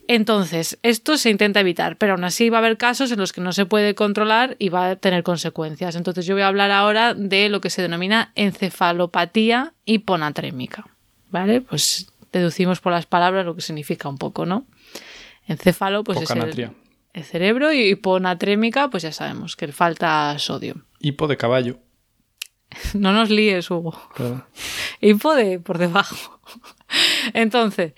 [0.07, 3.41] Entonces, esto se intenta evitar, pero aún así va a haber casos en los que
[3.41, 5.95] no se puede controlar y va a tener consecuencias.
[5.95, 10.85] Entonces, yo voy a hablar ahora de lo que se denomina encefalopatía hiponatrémica.
[11.31, 11.61] ¿Vale?
[11.61, 14.65] Pues deducimos por las palabras lo que significa un poco, ¿no?
[15.47, 16.73] Encéfalo, pues Poca es el, natria.
[17.13, 20.75] el cerebro y hiponatrémica, pues ya sabemos que le falta sodio.
[20.99, 21.79] Hipo de caballo.
[22.93, 23.99] No nos líes, Hugo.
[24.15, 24.43] Perdón.
[25.01, 26.39] Hipo de por debajo.
[27.33, 27.93] Entonces,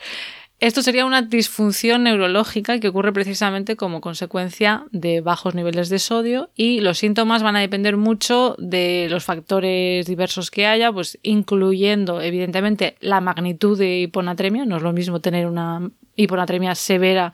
[0.59, 6.49] esto sería una disfunción neurológica que ocurre precisamente como consecuencia de bajos niveles de sodio
[6.55, 12.21] y los síntomas van a depender mucho de los factores diversos que haya, pues incluyendo
[12.21, 17.33] evidentemente la magnitud de hiponatremia, no es lo mismo tener una hiponatremia severa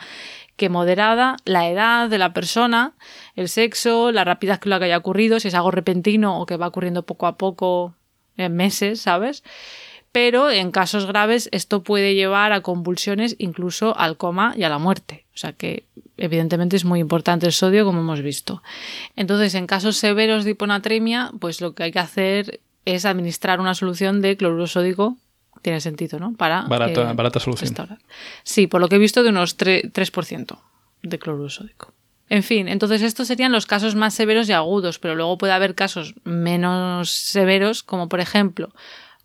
[0.57, 2.93] que moderada, la edad de la persona,
[3.36, 6.57] el sexo, la rapidez con la que haya ocurrido, si es algo repentino o que
[6.57, 7.95] va ocurriendo poco a poco
[8.36, 9.43] en meses, ¿sabes?
[10.14, 14.78] Pero en casos graves esto puede llevar a convulsiones, incluso al coma y a la
[14.78, 15.26] muerte.
[15.34, 15.86] O sea que
[16.18, 18.61] evidentemente es muy importante el sodio, como hemos visto.
[19.16, 23.74] Entonces, en casos severos de hiponatremia, pues lo que hay que hacer es administrar una
[23.74, 25.18] solución de cloruro sódico.
[25.64, 26.34] Tiene sentido, ¿no?
[26.34, 27.70] Para Barata, eh, barata solución.
[27.70, 27.97] restaurar.
[28.43, 30.59] Sí, por lo que he visto de unos 3%, 3%
[31.01, 31.91] de cloruro sódico.
[32.30, 35.74] En fin, entonces estos serían los casos más severos y agudos, pero luego puede haber
[35.74, 38.70] casos menos severos, como por ejemplo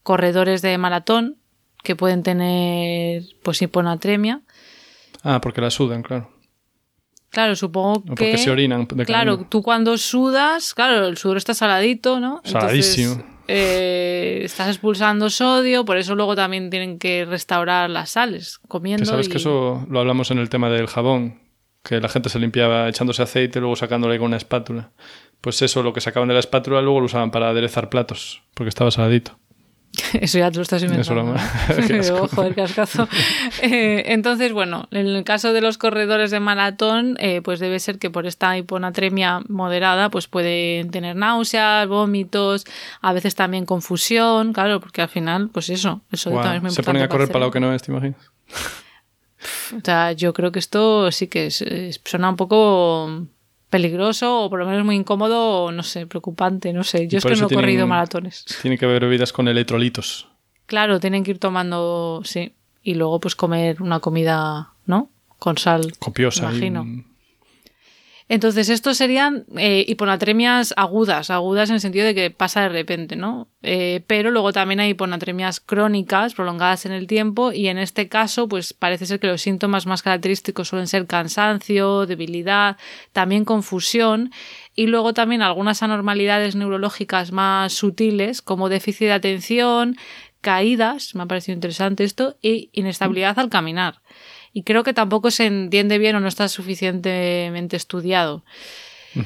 [0.03, 1.37] corredores de maratón
[1.83, 4.43] que pueden tener pues hiponatremia.
[5.23, 6.31] Ah, porque la sudan, claro.
[7.31, 9.49] Claro, supongo O porque que se orinan de Claro, camino.
[9.51, 12.41] tú cuando sudas, claro, el sudor está saladito, ¿no?
[12.45, 13.13] Saladísimo.
[13.13, 19.03] Entonces, eh, estás expulsando sodio, por eso luego también tienen que restaurar las sales comiendo.
[19.03, 21.41] Que sabes y- que eso lo hablamos en el tema del jabón,
[21.83, 24.91] que la gente se limpiaba echándose aceite y luego sacándole con una espátula.
[25.41, 28.69] Pues eso, lo que sacaban de la espátula luego lo usaban para aderezar platos, porque
[28.71, 29.39] estaba saladito.
[30.21, 31.35] Eso ya te lo estás inventando.
[31.69, 32.19] Eso lo- Qué asco.
[32.23, 32.29] ¿no?
[32.29, 33.09] Joder, qué ascazo.
[33.63, 37.99] Eh, entonces, bueno, en el caso de los corredores de maratón, eh, pues debe ser
[37.99, 42.65] que por esta hiponatremia moderada, pues pueden tener náuseas, vómitos,
[43.01, 46.63] a veces también confusión, claro, porque al final, pues eso, el sodio Guau, también es
[46.63, 48.21] muy se ponen a correr el para lo que no es, ¿te imaginas?
[49.77, 53.27] O sea, yo creo que esto sí que es, es- suena un poco
[53.71, 57.09] peligroso o por lo menos muy incómodo o no sé, preocupante, no sé.
[57.09, 58.45] Yo es que no he corrido maratones.
[58.63, 60.29] Tienen que beber bebidas con electrolitos.
[60.67, 62.53] Claro, tienen que ir tomando, sí,
[62.83, 65.11] y luego pues comer una comida, ¿no?
[65.39, 65.93] Con sal.
[65.99, 66.45] Copiosa.
[66.53, 67.05] y- Imagino.
[68.31, 73.17] Entonces, estos serían eh, hiponatremias agudas, agudas en el sentido de que pasa de repente,
[73.17, 73.49] ¿no?
[73.63, 78.47] Eh, pero luego también hay hiponatremias crónicas, prolongadas en el tiempo, y en este caso,
[78.47, 82.77] pues parece ser que los síntomas más característicos suelen ser cansancio, debilidad,
[83.15, 84.31] también confusión,
[84.75, 89.97] y luego también algunas anormalidades neurológicas más sutiles, como déficit de atención,
[90.43, 94.03] caídas, me ha parecido interesante esto, y inestabilidad al caminar
[94.53, 98.45] y creo que tampoco se entiende bien o no está suficientemente estudiado.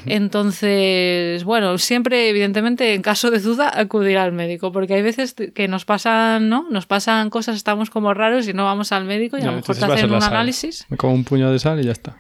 [0.07, 5.69] Entonces, bueno, siempre, evidentemente, en caso de duda, acudir al médico, porque hay veces que
[5.69, 6.67] nos pasan, ¿no?
[6.71, 9.77] Nos pasan cosas, estamos como raros y no vamos al médico y a lo mejor
[9.77, 10.33] te hacen un sal.
[10.33, 10.87] análisis.
[10.89, 12.17] Me como un puñado de sal y ya está.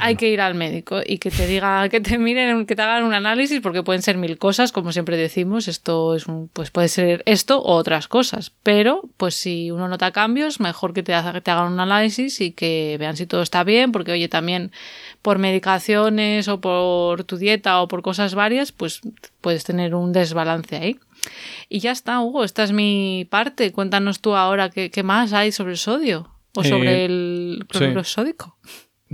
[0.00, 3.04] Hay que ir al médico y que te diga, que te miren, que te hagan
[3.04, 6.88] un análisis, porque pueden ser mil cosas, como siempre decimos, esto es un, pues puede
[6.88, 8.52] ser esto o otras cosas.
[8.62, 12.96] Pero, pues si uno nota cambios, mejor que te, te hagan un análisis y que
[12.98, 14.72] vean si todo está bien, porque oye, también
[15.20, 19.00] por medicaciones o por tu dieta o por cosas varias, pues
[19.40, 20.98] puedes tener un desbalance ahí.
[21.68, 23.70] Y ya está, Hugo, esta es mi parte.
[23.70, 28.04] Cuéntanos tú ahora qué, qué más hay sobre el sodio o sobre Eh, el cloruro
[28.04, 28.56] sódico.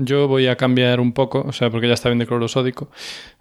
[0.01, 2.89] Yo voy a cambiar un poco, o sea, porque ya está bien de cloro sódico.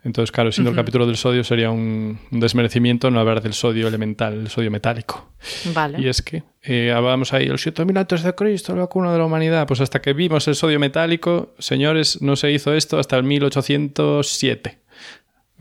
[0.03, 3.87] Entonces, claro, siendo el capítulo del sodio sería un, un desmerecimiento no hablar del sodio
[3.87, 5.29] elemental, el sodio metálico.
[5.73, 6.01] Vale.
[6.01, 9.25] Y es que eh, hablábamos ahí, el 7000 antes de Cristo, la cuna de la
[9.25, 9.67] humanidad.
[9.67, 14.79] Pues hasta que vimos el sodio metálico, señores, no se hizo esto hasta el 1807.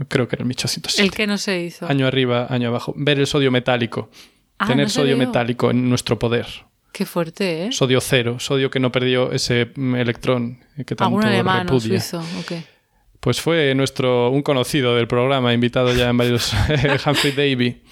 [0.09, 1.03] Creo que era el 1807.
[1.03, 1.87] El que no se hizo.
[1.87, 2.95] Año arriba, año abajo.
[2.97, 4.11] Ver el sodio metálico.
[4.59, 6.47] Ah, Tener no sodio metálico en nuestro poder.
[6.97, 7.73] Qué fuerte, ¿eh?
[7.73, 12.01] Sodio cero, sodio que no perdió ese mm, electrón que tanto Algún alemán o repudia.
[12.01, 12.53] suizo, ok.
[13.21, 16.53] Pues fue nuestro un conocido del programa, invitado ya en varios
[17.07, 17.83] Humphrey Davy.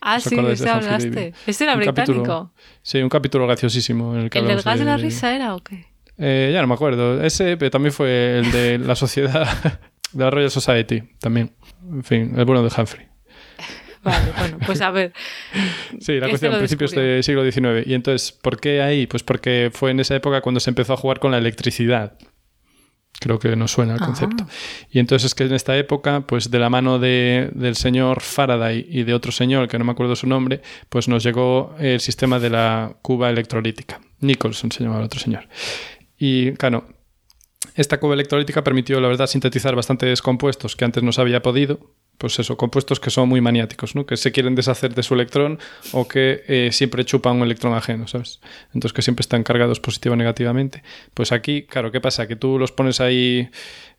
[0.00, 1.10] Ah, ¿Os sí, ese hablaste.
[1.10, 1.32] Davy?
[1.46, 2.12] Este era Un británico.
[2.22, 2.52] capítulo-
[2.82, 4.16] sí, un capítulo graciosísimo.
[4.16, 5.86] El que ¿El del gas de la de- risa era o qué?
[6.18, 7.20] Eh, ya no me acuerdo.
[7.24, 9.48] Ese, pero también fue el de la sociedad
[10.12, 11.50] de la Royal Society, también.
[11.90, 13.06] En fin, el bueno de Humphrey.
[14.02, 15.12] Vale, bueno, pues a ver.
[16.00, 17.86] Sí, la Este cuestión, principios del siglo XIX.
[17.86, 19.06] Y entonces, ¿por qué ahí?
[19.06, 22.18] Pues porque fue en esa época cuando se empezó a jugar con la electricidad.
[23.20, 24.06] Creo que nos suena el Ah.
[24.06, 24.46] concepto.
[24.90, 28.84] Y entonces es que en esta época, pues de la mano de, del señor Faraday
[28.88, 32.40] y de otro señor, que no me acuerdo su nombre, pues nos llegó el sistema
[32.40, 34.00] de la cuba electrolítica.
[34.20, 35.46] Nicholson se llamaba el otro señor.
[36.18, 36.88] Y claro,
[37.76, 41.78] esta cuba electrolítica permitió, la verdad, sintetizar bastantes compuestos que antes no se había podido.
[42.22, 44.06] Pues eso, compuestos que son muy maniáticos, ¿no?
[44.06, 45.58] Que se quieren deshacer de su electrón
[45.90, 48.38] o que eh, siempre chupan un electrón ajeno, ¿sabes?
[48.66, 50.84] Entonces que siempre están cargados positivo o negativamente.
[51.14, 52.28] Pues aquí, claro, ¿qué pasa?
[52.28, 53.50] Que tú los pones ahí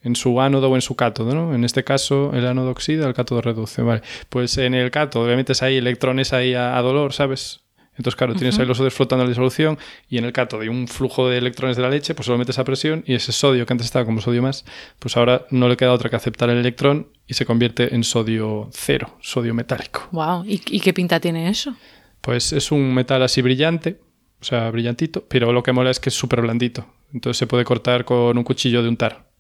[0.04, 1.54] en su ánodo o en su cátodo, ¿no?
[1.54, 4.04] En este caso, el ánodo oxida, el cátodo reduce, ¿vale?
[4.30, 7.63] Pues en el cátodo le metes ahí electrones ahí a dolor, ¿sabes?
[7.96, 9.78] Entonces, claro, tienes ahí los sodios flotando en la disolución
[10.10, 12.58] y en el cátodo hay un flujo de electrones de la leche, pues lo metes
[12.58, 14.66] a presión y ese sodio que antes estaba como sodio más,
[15.00, 18.70] pues ahora no le queda otra que aceptar el electrón y se convierte en sodio
[18.72, 20.08] cero, sodio metálico.
[20.12, 20.44] Wow.
[20.46, 21.76] ¿Y, y qué pinta tiene eso?
[22.22, 24.00] Pues es un metal así brillante,
[24.42, 26.86] o sea, brillantito, pero lo que mola es que es súper blandito.
[27.14, 29.33] Entonces se puede cortar con un cuchillo de untar.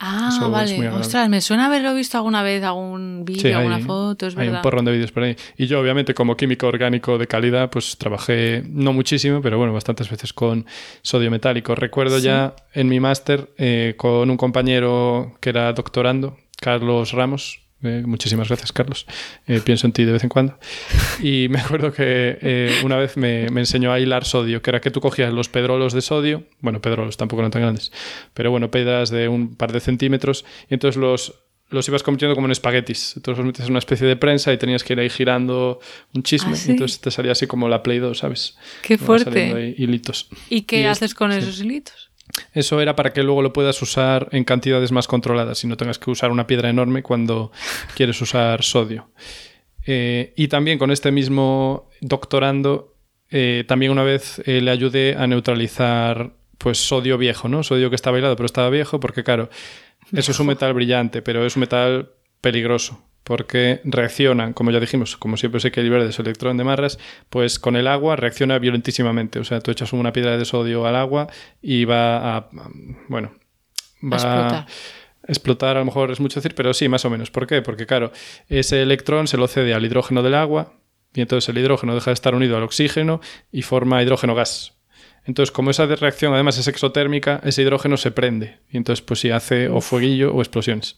[0.00, 0.88] Ah, Eso vale.
[0.90, 4.46] Ostras, me suena haberlo visto alguna vez, algún vídeo, Sí, alguna hay- foto, es Hay
[4.46, 4.60] verdad.
[4.60, 5.36] un porrón de vídeos por ahí.
[5.56, 10.08] Y yo, obviamente, como químico orgánico de calidad, pues trabajé no muchísimo, pero bueno, bastantes
[10.08, 10.66] veces con
[11.02, 11.74] sodio metálico.
[11.74, 17.60] Recuerdo ya en mi máster eh, con un compañero que era doctorando, Carlos Ramos.
[17.82, 19.06] Eh, muchísimas gracias, Carlos.
[19.46, 20.58] Eh, pienso en ti de vez en cuando.
[21.22, 24.80] Y me acuerdo que eh, una vez me, me enseñó a hilar sodio, que era
[24.80, 27.92] que tú cogías los pedrolos de sodio, bueno, pedrolos tampoco eran tan grandes,
[28.34, 31.34] pero bueno, pedras de un par de centímetros, y entonces los,
[31.70, 33.14] los ibas convirtiendo como en espaguetis.
[33.16, 35.80] Entonces los metes en una especie de prensa y tenías que ir ahí girando
[36.14, 36.52] un chisme.
[36.52, 36.70] ¿Ah, sí?
[36.72, 38.56] entonces te salía así como la Play 2, ¿sabes?
[38.82, 39.74] Qué fuerte.
[39.76, 40.28] hilitos.
[40.48, 41.38] ¿Y qué Y es- haces con sí.
[41.38, 42.07] esos hilitos?
[42.52, 45.98] Eso era para que luego lo puedas usar en cantidades más controladas y no tengas
[45.98, 47.52] que usar una piedra enorme cuando
[47.96, 49.10] quieres usar sodio.
[49.86, 52.94] Eh, y también con este mismo doctorando,
[53.30, 57.62] eh, también una vez eh, le ayudé a neutralizar pues sodio viejo, ¿no?
[57.62, 59.48] Sodio que estaba hilado pero estaba viejo porque claro,
[60.12, 62.10] eso es un metal brillante, pero es un metal
[62.40, 66.64] peligroso porque reaccionan, como ya dijimos, como siempre se quiere liberar de su electrón de
[66.64, 66.98] marras,
[67.28, 69.38] pues con el agua reacciona violentísimamente.
[69.38, 71.28] O sea, tú echas una piedra de sodio al agua
[71.60, 72.48] y va a,
[73.08, 73.32] bueno,
[74.02, 74.66] va A explotar.
[75.26, 77.30] explotar, a lo mejor es mucho decir, pero sí, más o menos.
[77.30, 77.60] ¿Por qué?
[77.60, 78.12] Porque claro,
[78.48, 80.72] ese electrón se lo cede al hidrógeno del agua
[81.14, 83.20] y entonces el hidrógeno deja de estar unido al oxígeno
[83.52, 84.77] y forma hidrógeno gas.
[85.28, 89.30] Entonces, como esa reacción además es exotérmica, ese hidrógeno se prende y entonces pues sí
[89.30, 90.96] hace o fueguillo o explosiones.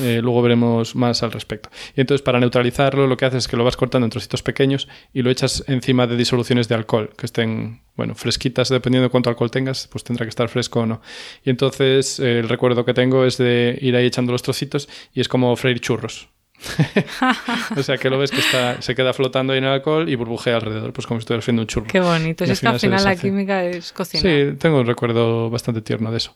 [0.00, 1.68] Eh, luego veremos más al respecto.
[1.94, 4.88] Y entonces, para neutralizarlo, lo que haces es que lo vas cortando en trocitos pequeños
[5.12, 9.28] y lo echas encima de disoluciones de alcohol, que estén, bueno, fresquitas, dependiendo de cuánto
[9.28, 11.00] alcohol tengas, pues tendrá que estar fresco o no.
[11.44, 15.20] Y entonces, eh, el recuerdo que tengo es de ir ahí echando los trocitos y
[15.20, 16.28] es como freír churros.
[17.76, 20.14] o sea, que lo ves que está, se queda flotando ahí en el alcohol y
[20.16, 21.86] burbujea alrededor, pues como si estuvieras haciendo un churro.
[21.86, 22.44] Qué bonito.
[22.44, 24.22] Es que al final la química es cocinar.
[24.22, 26.34] Sí, tengo un recuerdo bastante tierno de eso.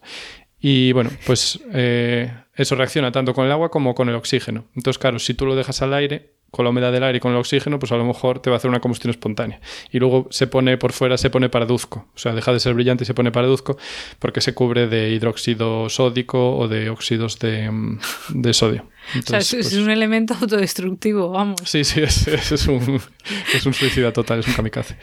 [0.61, 4.66] Y bueno, pues eh, eso reacciona tanto con el agua como con el oxígeno.
[4.77, 7.32] Entonces, claro, si tú lo dejas al aire, con la humedad del aire y con
[7.32, 9.59] el oxígeno, pues a lo mejor te va a hacer una combustión espontánea.
[9.90, 12.07] Y luego se pone por fuera, se pone paraduzco.
[12.14, 13.78] O sea, deja de ser brillante y se pone paraduzco
[14.18, 17.98] porque se cubre de hidróxido sódico o de óxidos de, mm,
[18.34, 18.86] de sodio.
[19.18, 21.59] o sea, es, es pues, un elemento autodestructivo, vamos.
[21.64, 23.00] Sí, sí, es, un,
[23.55, 24.98] es un suicida total, es un kamikaze.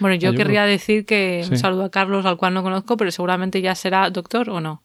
[0.00, 3.60] Bueno, yo querría decir que un saludo a Carlos, al cual no conozco, pero seguramente
[3.60, 4.82] ya será doctor o no.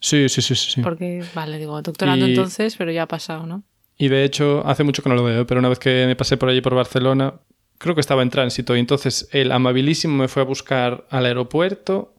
[0.00, 0.70] Sí, sí, sí, sí.
[0.70, 0.80] sí.
[0.80, 3.62] Porque, vale, digo, doctorando Y- entonces, pero ya ha pasado, ¿no?
[4.02, 6.38] Y de hecho, hace mucho que no lo veo, pero una vez que me pasé
[6.38, 7.34] por allí por Barcelona,
[7.76, 12.14] creo que estaba en tránsito y entonces el amabilísimo me fue a buscar al aeropuerto,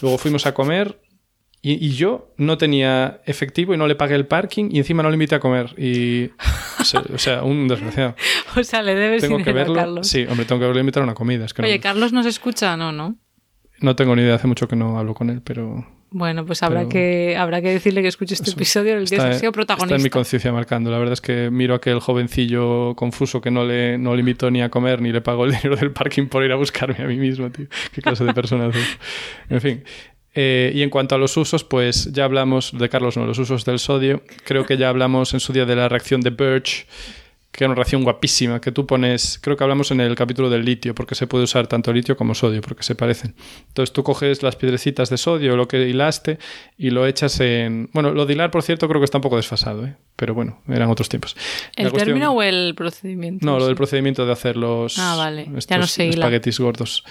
[0.00, 0.98] luego fuimos a comer
[1.60, 5.10] y, y yo no tenía efectivo y no le pagué el parking y encima no
[5.10, 5.74] le invité a comer.
[5.78, 6.30] Y,
[7.12, 8.14] o sea, un desgraciado.
[8.56, 9.74] O sea, le debes Tengo que dinero a verlo.
[9.74, 10.08] Carlos.
[10.08, 11.44] Sí, hombre, tengo que verlo invitar a una comida.
[11.44, 13.16] Es que no- Oye, Carlos nos escucha, no, ¿no?
[13.82, 16.80] no, tengo ni idea, hace mucho que no hablo con él, pero Bueno, pues habrá,
[16.80, 19.46] Pero- que, habrá que decirle que escuche este episodio en el que ha sido está
[19.46, 20.10] en mi protagonista.
[20.10, 20.90] conciencia marcando.
[20.90, 24.50] La verdad es que miro a aquel jovencillo confuso que no le, no le invitó
[24.50, 27.06] ni a comer ni le pagó el dinero del parking por ir a buscarme a
[27.06, 27.66] mí mismo, tío.
[27.92, 28.98] Qué clase de persona es esa?
[29.50, 29.84] En fin.
[30.34, 33.64] Eh, y en cuanto a los usos, pues ya hablamos de Carlos, no, los usos
[33.64, 34.22] del sodio.
[34.44, 36.86] Creo que ya hablamos en su día de la reacción de Birch,
[37.52, 40.64] que era una reacción guapísima, que tú pones, creo que hablamos en el capítulo del
[40.64, 43.34] litio, porque se puede usar tanto litio como sodio, porque se parecen.
[43.68, 46.38] Entonces tú coges las piedrecitas de sodio, lo que hilaste,
[46.78, 47.90] y lo echas en...
[47.92, 49.96] Bueno, lo de hilar, por cierto, creo que está un poco desfasado, ¿eh?
[50.14, 51.34] pero bueno, eran otros tiempos.
[51.76, 53.44] La ¿El cuestión- término o el procedimiento?
[53.44, 55.46] No, lo del procedimiento de hacer los Ah, vale.
[55.68, 56.08] Ya no hila.
[56.10, 57.02] espaguetis gordos.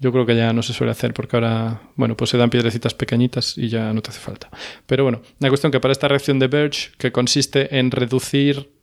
[0.00, 2.94] Yo creo que ya no se suele hacer porque ahora, bueno, pues se dan piedrecitas
[2.94, 4.50] pequeñitas y ya no te hace falta.
[4.86, 8.73] Pero bueno, la cuestión que para esta reacción de Birch, que consiste en reducir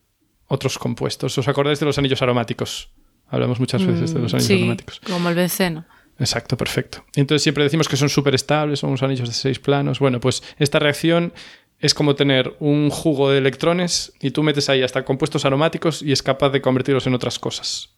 [0.52, 1.38] otros compuestos.
[1.38, 2.90] ¿Os acordáis de los anillos aromáticos?
[3.30, 5.00] Hablamos muchas veces de los anillos Mm, Sí, aromáticos.
[5.06, 5.86] como el benceno.
[6.20, 7.04] Exacto, perfecto.
[7.16, 10.00] Entonces siempre decimos que son súper estables, son unos anillos de seis planos.
[10.00, 11.34] Bueno, pues esta reacción
[11.80, 16.12] es como tener un jugo de electrones y tú metes ahí hasta compuestos aromáticos y
[16.12, 17.90] es capaz de convertirlos en otras cosas.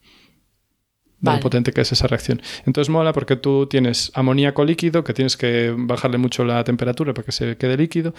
[1.20, 1.38] De Vale.
[1.40, 2.42] lo potente que es esa reacción.
[2.66, 7.26] Entonces mola porque tú tienes amoníaco líquido, que tienes que bajarle mucho la temperatura para
[7.26, 8.14] que se quede líquido.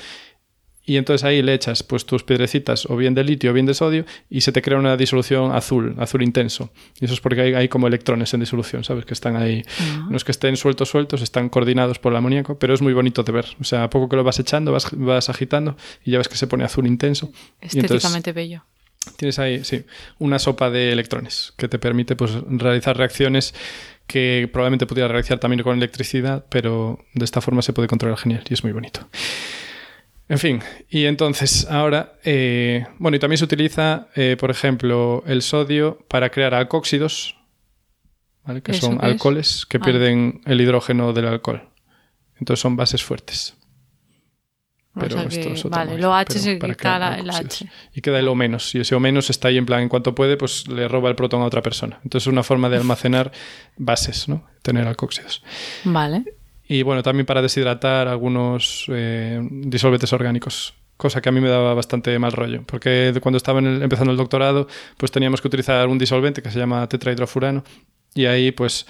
[0.87, 3.73] Y entonces ahí le echas pues tus piedrecitas o bien de litio o bien de
[3.73, 6.71] sodio y se te crea una disolución azul, azul intenso.
[7.01, 9.07] Y eso es porque hay, hay como electrones en disolución, ¿sabes?
[9.07, 9.63] Que están ahí,
[10.11, 13.23] no es que estén sueltos, sueltos, están coordinados por el amoníaco, pero es muy bonito
[13.23, 13.47] de ver.
[13.61, 16.37] O sea, a poco que lo vas echando, vas, vas agitando y ya ves que
[16.37, 17.33] se pone azul intenso.
[17.63, 18.65] Y entonces Estéticamente bello.
[19.17, 19.85] tienes ahí, sí,
[20.19, 23.55] una sopa de electrones que te permite pues, realizar reacciones
[24.07, 28.45] que probablemente pudiera realizar también con electricidad, pero de esta forma se puede controlar genial
[28.51, 29.09] y es muy bonito.
[30.29, 35.43] En fin, y entonces ahora, eh, bueno, y también se utiliza, eh, por ejemplo, el
[35.43, 37.37] sodio para crear alcóxidos,
[38.45, 38.63] ¿vale?
[38.63, 39.13] que ¿Eso son qué es?
[39.13, 39.81] alcoholes que Ah.
[39.81, 41.69] pierden el hidrógeno del alcohol.
[42.41, 43.55] Entonces son bases fuertes.
[44.97, 47.29] O Pero sea esto que- es vale, lo H se quita la- el.
[47.29, 47.69] H.
[47.93, 48.75] Y queda el O menos.
[48.77, 51.17] Y ese O menos está ahí en plan, en cuanto puede, pues le roba el
[51.17, 51.99] protón a otra persona.
[52.05, 53.33] Entonces es una forma de almacenar
[53.77, 54.47] bases, ¿no?
[54.63, 55.43] Tener alcóxidos.
[55.85, 56.25] Vale.
[56.67, 60.75] Y bueno, también para deshidratar algunos eh, disolventes orgánicos.
[60.97, 62.63] Cosa que a mí me daba bastante mal rollo.
[62.67, 66.89] Porque cuando estaba empezando el doctorado, pues teníamos que utilizar un disolvente que se llama
[66.89, 67.65] tetrahidrofurano.
[68.15, 68.87] Y ahí, pues,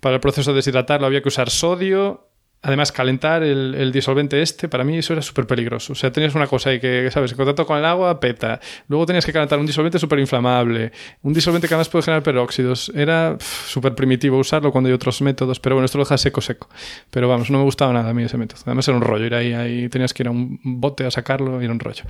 [0.00, 2.28] para el proceso de deshidratarlo había que usar sodio.
[2.64, 5.92] Además, calentar el, disolvente este, para mí eso era súper peligroso.
[5.92, 7.30] O sea, tenías una cosa ahí que, ¿sabes?
[7.32, 8.58] En contacto con el agua, peta.
[8.88, 10.90] Luego tenías que calentar un disolvente súper inflamable.
[11.20, 12.90] Un disolvente que además puede generar peróxidos.
[12.94, 15.60] Era súper primitivo usarlo cuando hay otros métodos.
[15.60, 16.70] Pero bueno, esto lo deja seco, seco.
[17.10, 18.62] Pero vamos, no me gustaba nada a mí ese método.
[18.64, 19.26] Además era un rollo.
[19.26, 22.04] Ir ahí, ahí tenías que ir a un bote a sacarlo era un rollo.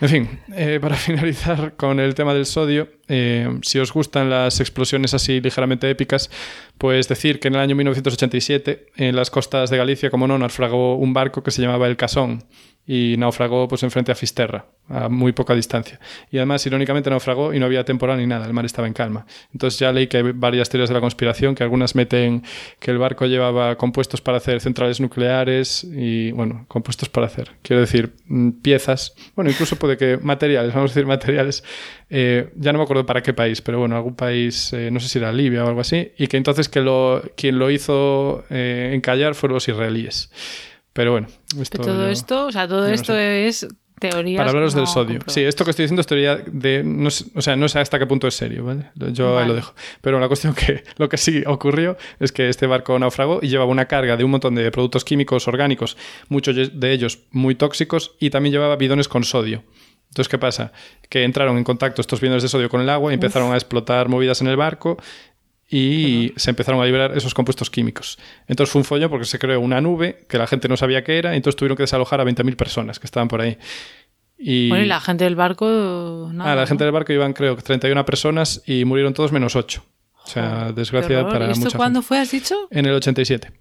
[0.00, 4.60] En fin, eh, para finalizar con el tema del sodio, eh, si os gustan las
[4.60, 6.30] explosiones así ligeramente épicas,
[6.78, 10.96] pues decir que en el año 1987 en las costas de Galicia, como no, naufragó
[10.96, 12.44] un barco que se llamaba el Casón
[12.86, 16.00] y naufragó pues enfrente a Fisterra, a muy poca distancia.
[16.30, 19.26] Y además, irónicamente, naufragó y no había temporal ni nada, el mar estaba en calma.
[19.52, 22.42] Entonces ya leí que hay varias teorías de la conspiración, que algunas meten
[22.78, 27.80] que el barco llevaba compuestos para hacer centrales nucleares y, bueno, compuestos para hacer, quiero
[27.80, 31.62] decir, mm, piezas, bueno, incluso puede que materiales, vamos a decir materiales,
[32.08, 35.08] eh, ya no me acuerdo para qué país, pero bueno, algún país, eh, no sé
[35.08, 38.90] si era Libia o algo así, y que entonces que lo, quien lo hizo eh,
[38.94, 40.30] encallar fueron los israelíes.
[40.92, 41.28] Pero bueno,
[41.60, 43.66] esto todo yo- esto, o sea, todo no esto es
[44.00, 44.38] teoría.
[44.38, 45.20] para hablaros del sodio.
[45.26, 46.82] Sí, esto que estoy diciendo es teoría de.
[46.84, 48.90] No sé, o sea, no sé hasta qué punto es serio, ¿vale?
[49.12, 49.74] Yo ahí lo dejo.
[50.00, 53.70] Pero la cuestión que lo que sí ocurrió es que este barco naufragó y llevaba
[53.70, 55.96] una carga de un montón de productos químicos orgánicos,
[56.28, 59.62] muchos de ellos muy tóxicos, y también llevaba bidones con sodio.
[60.08, 60.72] Entonces, ¿qué pasa?
[61.08, 64.08] Que entraron en contacto estos bidones de sodio con el agua y empezaron a explotar
[64.08, 64.96] movidas en el barco
[65.70, 68.18] y se empezaron a liberar esos compuestos químicos.
[68.48, 71.18] Entonces fue un follón porque se creó una nube que la gente no sabía qué
[71.18, 73.56] era, y entonces tuvieron que desalojar a 20.000 personas que estaban por ahí.
[74.36, 76.28] Y, Bueno, y la gente del barco.
[76.32, 76.66] nada, ah, la ¿no?
[76.66, 79.84] gente del barco iban, creo, que 31 personas y murieron todos menos 8.
[80.24, 82.08] O sea, desgracia para ¿Y esto mucha cuándo gente.
[82.08, 82.54] fue, has dicho?
[82.70, 83.52] En el 87.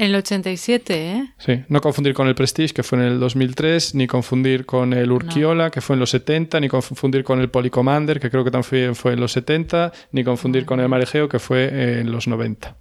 [0.00, 1.34] En el 87, ¿eh?
[1.36, 5.12] Sí, no confundir con el Prestige, que fue en el 2003, ni confundir con el
[5.12, 8.94] Urquiola, que fue en los 70, ni confundir con el Polycommander, que creo que también
[8.94, 12.78] fue en los 70, ni confundir con el Marejeo, que fue en los 90.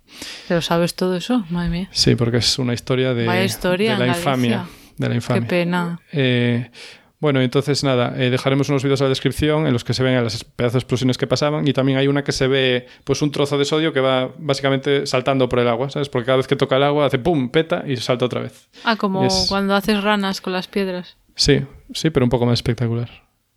[0.48, 1.90] Pero sabes todo eso, madre mía.
[1.92, 4.58] Sí, porque es una historia de, Vaya historia de la infamia.
[4.60, 4.80] Galicia.
[4.96, 5.42] de la infamia.
[5.42, 6.00] Qué pena.
[6.14, 6.72] Eh,
[7.20, 10.22] bueno, entonces nada, eh, dejaremos unos vídeos en la descripción en los que se ven
[10.24, 13.32] las pedazos de explosiones que pasaban y también hay una que se ve pues un
[13.32, 16.08] trozo de sodio que va básicamente saltando por el agua, ¿sabes?
[16.10, 18.70] Porque cada vez que toca el agua hace pum, peta y salta otra vez.
[18.84, 21.18] Ah, como Es- cuando haces ranas con las piedras.
[21.36, 21.62] Sí,
[21.94, 23.10] sí, pero un poco más espectacular.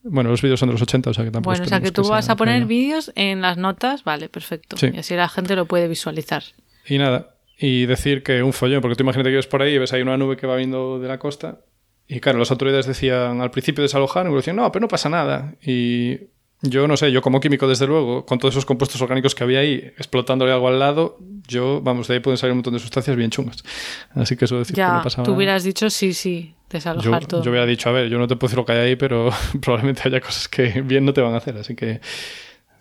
[0.04, 1.92] Bueno, los vídeos son de los 80, o sea que tampoco Bueno, o sea que
[1.92, 2.66] tú vas sea a poner real.
[2.66, 4.76] vídeos en las notas, vale, perfecto.
[4.76, 4.90] Sí.
[4.92, 6.42] Y así la gente lo puede visualizar.
[6.88, 9.78] Y nada, y decir que un follón, porque tú imagínate que ves por ahí y
[9.78, 11.60] ves ahí una nube que va viendo de la costa.
[12.08, 15.54] Y claro, las autoridades decían al principio desalojar, y decían, no, pero no pasa nada.
[15.64, 16.18] Y
[16.60, 19.60] yo no sé, yo como químico, desde luego, con todos esos compuestos orgánicos que había
[19.60, 23.16] ahí, explotándole algo al lado, yo, vamos, de ahí pueden salir un montón de sustancias
[23.16, 23.64] bien chungas.
[24.14, 25.36] Así que eso decir que Ya, no pasaba tú nada.
[25.38, 27.42] hubieras dicho sí, sí, Yo, desalojar todo.
[27.42, 29.30] yo hubiera dicho, a ver, yo no te puedo decir lo que hay ahí, pero
[29.60, 32.00] probablemente haya cosas que bien no te van a hacer, así que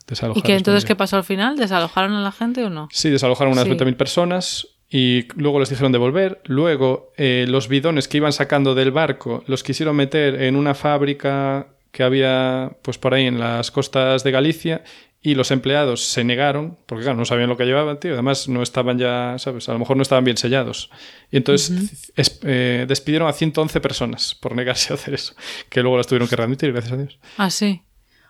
[0.07, 0.37] desalojar.
[0.39, 1.55] ¿Y qué es entonces qué pasó al final?
[1.57, 2.87] ¿Desalojaron a la gente o no?
[2.91, 3.71] Sí, desalojaron unas Sí.
[3.71, 6.41] 20.000 personas y luego les dijeron de volver.
[6.45, 11.67] Luego eh, los bidones que iban sacando del barco los quisieron meter en una fábrica
[11.91, 14.83] que había pues por ahí en las costas de Galicia
[15.23, 18.13] y los empleados se negaron porque claro, no sabían lo que llevaban, tío.
[18.13, 19.69] Además no estaban ya, ¿sabes?
[19.69, 20.89] A lo mejor no estaban bien sellados.
[21.31, 25.35] Y entonces es- eh, despidieron a 111 personas por negarse a hacer eso,
[25.69, 27.19] que luego las tuvieron que readmitir, gracias a Dios.
[27.37, 27.83] Ah, sí.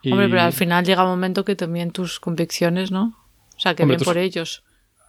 [0.03, 3.15] Y- Hombre, pero al final llega un momento que también tus convicciones, ¿no?
[3.55, 4.63] O sea, que Hombre, bien tus- por ellos.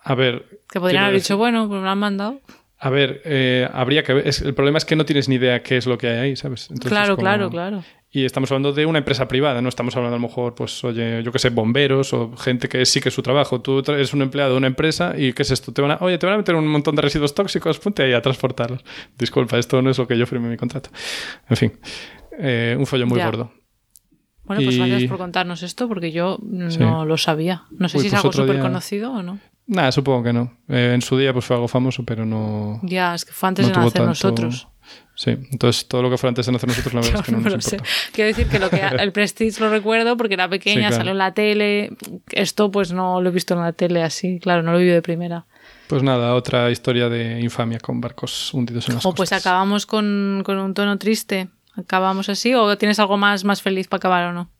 [0.04, 2.40] A ver, Que podrían haber dicho, bueno, pues me lo han mandado.
[2.78, 4.26] A ver, eh, habría que ver.
[4.26, 6.36] es- el problema es que no tienes ni idea qué es lo que hay ahí,
[6.36, 6.62] ¿sabes?
[6.70, 7.84] Entonces, claro, como- claro, claro.
[8.10, 11.22] Y estamos hablando de una empresa privada, no estamos hablando a lo mejor, pues, oye,
[11.22, 13.60] yo qué sé, bomberos o gente que sí que es su trabajo.
[13.62, 15.72] Tú eres un empleado de una empresa y ¿qué es esto?
[15.72, 18.12] Te van a, oye, te van a meter un montón de residuos tóxicos, ponte ahí
[18.12, 18.84] a transportarlos.
[19.16, 20.90] Disculpa, esto no es lo que yo firmé en mi contrato.
[21.48, 21.72] En fin,
[22.38, 23.26] eh, un follón muy Ya.
[23.26, 23.52] gordo.
[24.44, 26.80] Bueno, pues Y- gracias por contarnos esto porque yo no Sí.
[26.80, 27.62] lo sabía.
[27.70, 29.38] No sé Uy, si es pues algo súper día- conocido o no.
[29.72, 30.52] Nada, supongo que no.
[30.68, 32.78] Eh, en su día pues fue algo famoso, pero no...
[32.82, 34.68] Ya, es que fue antes no de nacer tanto- nosotros.
[35.14, 37.38] Sí, entonces todo lo que fue antes de nacer nosotros, la verdad es que no
[37.38, 37.76] no nos lo sé.
[38.12, 40.96] Quiero decir que lo que el Prestige lo recuerdo porque era pequeña, Sí, claro.
[40.96, 41.96] salió en la tele.
[42.32, 44.96] Esto pues no lo he visto en la tele así, claro, no lo he vivido
[44.96, 45.46] de primera.
[45.86, 49.46] Pues nada, otra historia de infamia con barcos hundidos en las O pues costas.
[49.46, 51.48] acabamos con, con un tono triste.
[51.76, 52.54] ¿Acabamos así?
[52.54, 54.50] ¿O tienes algo más, más feliz para acabar o no?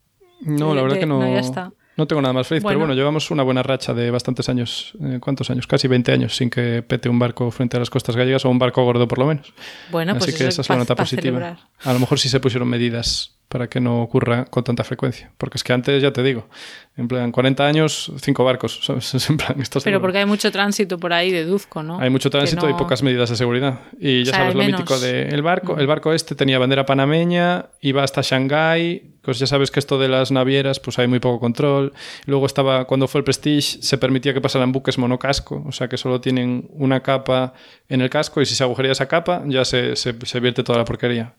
[0.42, 1.20] No, la verdad de- que no.
[1.20, 1.72] no, ya está.
[1.97, 2.78] No tengo nada más feliz, Bueno.
[2.78, 4.93] pero bueno, llevamos una buena racha de bastantes años.
[5.03, 5.66] eh, ¿Cuántos años?
[5.66, 8.59] Casi 20 años sin que pete un barco frente a las costas gallegas o un
[8.59, 9.53] barco gordo por lo menos.
[9.90, 11.22] Bueno, pues Así que eso esa es la nota positiva.
[11.38, 11.59] celebrar.
[11.84, 15.30] A lo mejor sí se pusieron medidas para que no ocurra con tanta frecuencia.
[15.36, 16.48] Porque es que antes, ya te digo,
[16.96, 18.80] en plan 40 años, cinco barcos.
[18.82, 19.12] ¿sabes?
[19.14, 21.98] Es en plan, estás Pero porque hay mucho tránsito por ahí, deduzco, ¿no?
[22.00, 23.80] Hay mucho tránsito y pocas medidas de seguridad.
[24.00, 24.80] Y ya O sea, sabes lo menos.
[24.80, 25.78] mítico de el barco.
[25.78, 29.11] El barco este tenía bandera panameña, iba hasta Shanghái.
[29.20, 31.92] Pues ya sabes que esto de las navieras, pues hay muy poco control.
[32.24, 35.96] Luego estaba, cuando fue el Prestige, se permitía que pasaran buques monocasco, o sea que
[35.96, 37.53] solo tienen una capa
[37.88, 40.78] en el casco y si se agujería esa capa ya se, se, se vierte toda
[40.78, 41.34] la porquería.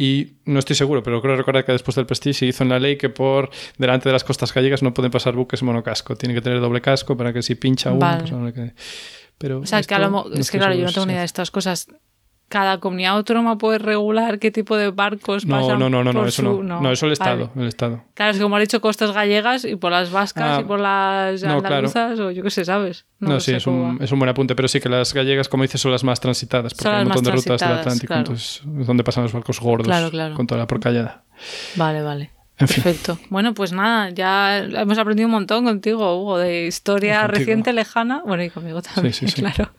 [0.00, 2.78] Y no estoy seguro, pero creo recordar que después del Prestige se hizo en la
[2.78, 6.14] ley que por delante de las costas gallegas no pueden pasar buques monocasco.
[6.14, 8.20] Tiene que tener doble casco para que si pincha uno, Vale.
[8.20, 8.74] pues no le quede.
[9.38, 11.12] Pero O sea, que a esto lo no es que claro, yo no tengo ni
[11.14, 11.88] idea de estas cosas.
[12.48, 16.26] Cada comunidad autónoma puede regular qué tipo de barcos No, pasan no, no, no, no,
[16.26, 16.80] eso su- no.
[16.80, 17.42] No, eso el Vale.
[17.42, 18.04] Estado, el Estado.
[18.14, 20.80] Claro, es que como has dicho, costas gallegas y por las vascas Ah, y por
[20.80, 21.76] las no, claro.
[21.76, 23.04] andaluzas o yo qué sé, ¿sabes?
[23.20, 25.78] No, sí, es un, es un buen apunte, pero sí que las gallegas, como dices,
[25.80, 28.20] son las más transitadas, porque hay un montón de rutas del Atlántico, claro.
[28.20, 30.34] entonces es donde pasan los barcos gordos Claro, claro.
[30.34, 31.24] con toda la porcallada.
[31.76, 32.30] Vale, vale.
[32.60, 32.82] En fin.
[32.82, 33.18] Perfecto.
[33.30, 37.38] Bueno, pues nada, ya hemos aprendido un montón contigo, Hugo, de historia Contigo.
[37.38, 38.22] reciente, lejana.
[38.26, 39.34] Bueno, y conmigo también, sí, sí.
[39.42, 39.70] claro.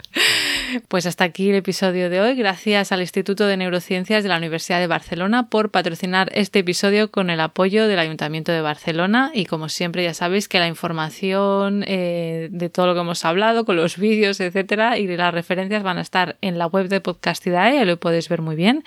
[0.88, 2.36] Pues hasta aquí el episodio de hoy.
[2.36, 7.30] Gracias al Instituto de Neurociencias de la Universidad de Barcelona por patrocinar este episodio con
[7.30, 9.32] el apoyo del Ayuntamiento de Barcelona.
[9.34, 13.66] Y como siempre, ya sabéis que la información eh, de todo lo que hemos hablado,
[13.66, 17.86] con los vídeos, etcétera, y las referencias van a estar en la web de Podcastidae,
[17.86, 18.84] lo podéis ver muy bien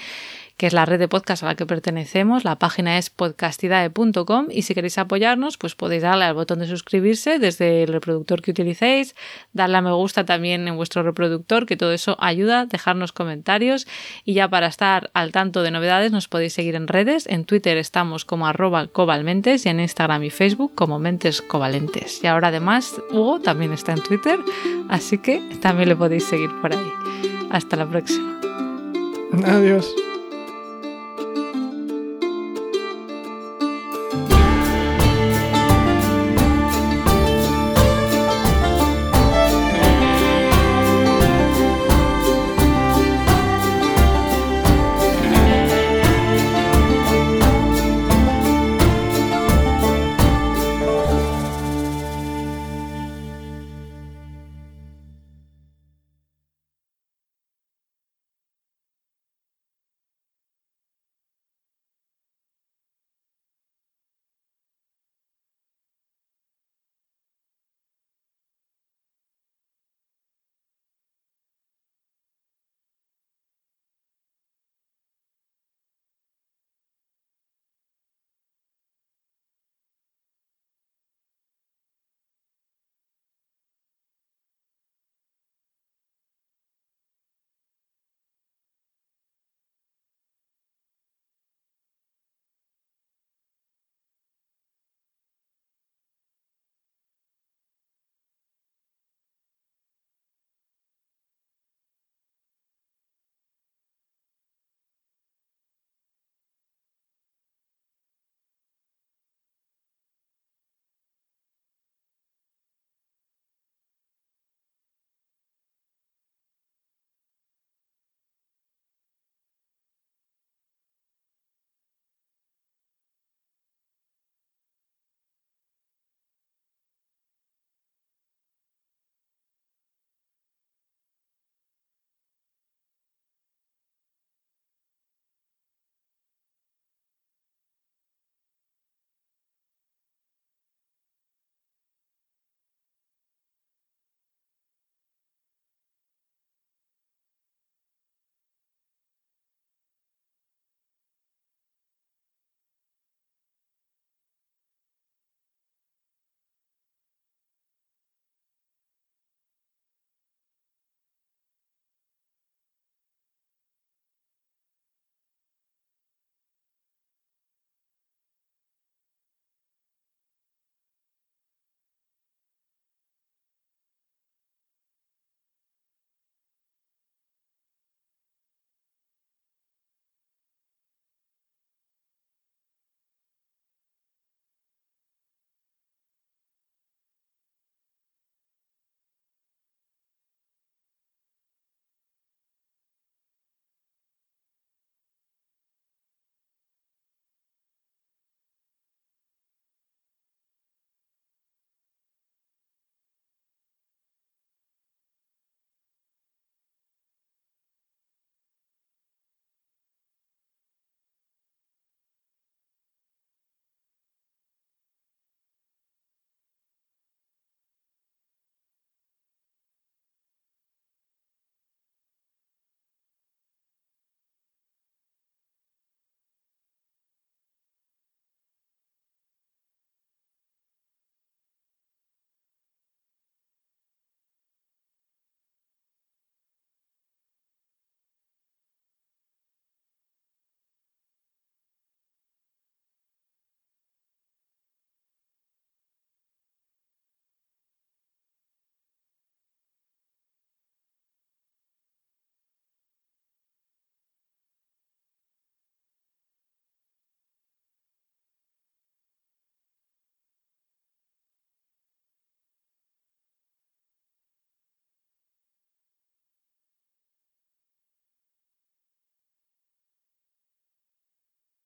[0.62, 2.44] que es la red de podcast a la que pertenecemos.
[2.44, 7.40] La página es podcastidae.com y si queréis apoyarnos, pues podéis darle al botón de suscribirse
[7.40, 9.16] desde el reproductor que utilicéis,
[9.52, 13.88] darle a me gusta también en vuestro reproductor, que todo eso ayuda, dejarnos comentarios
[14.24, 17.26] y ya para estar al tanto de novedades nos podéis seguir en redes.
[17.26, 22.22] En Twitter estamos como arroba cobalmentes y en Instagram y Facebook como mentes covalentes.
[22.22, 24.38] Y ahora además Hugo también está en Twitter,
[24.88, 26.92] así que también le podéis seguir por ahí.
[27.50, 28.38] Hasta la próxima.
[29.44, 29.92] Adiós.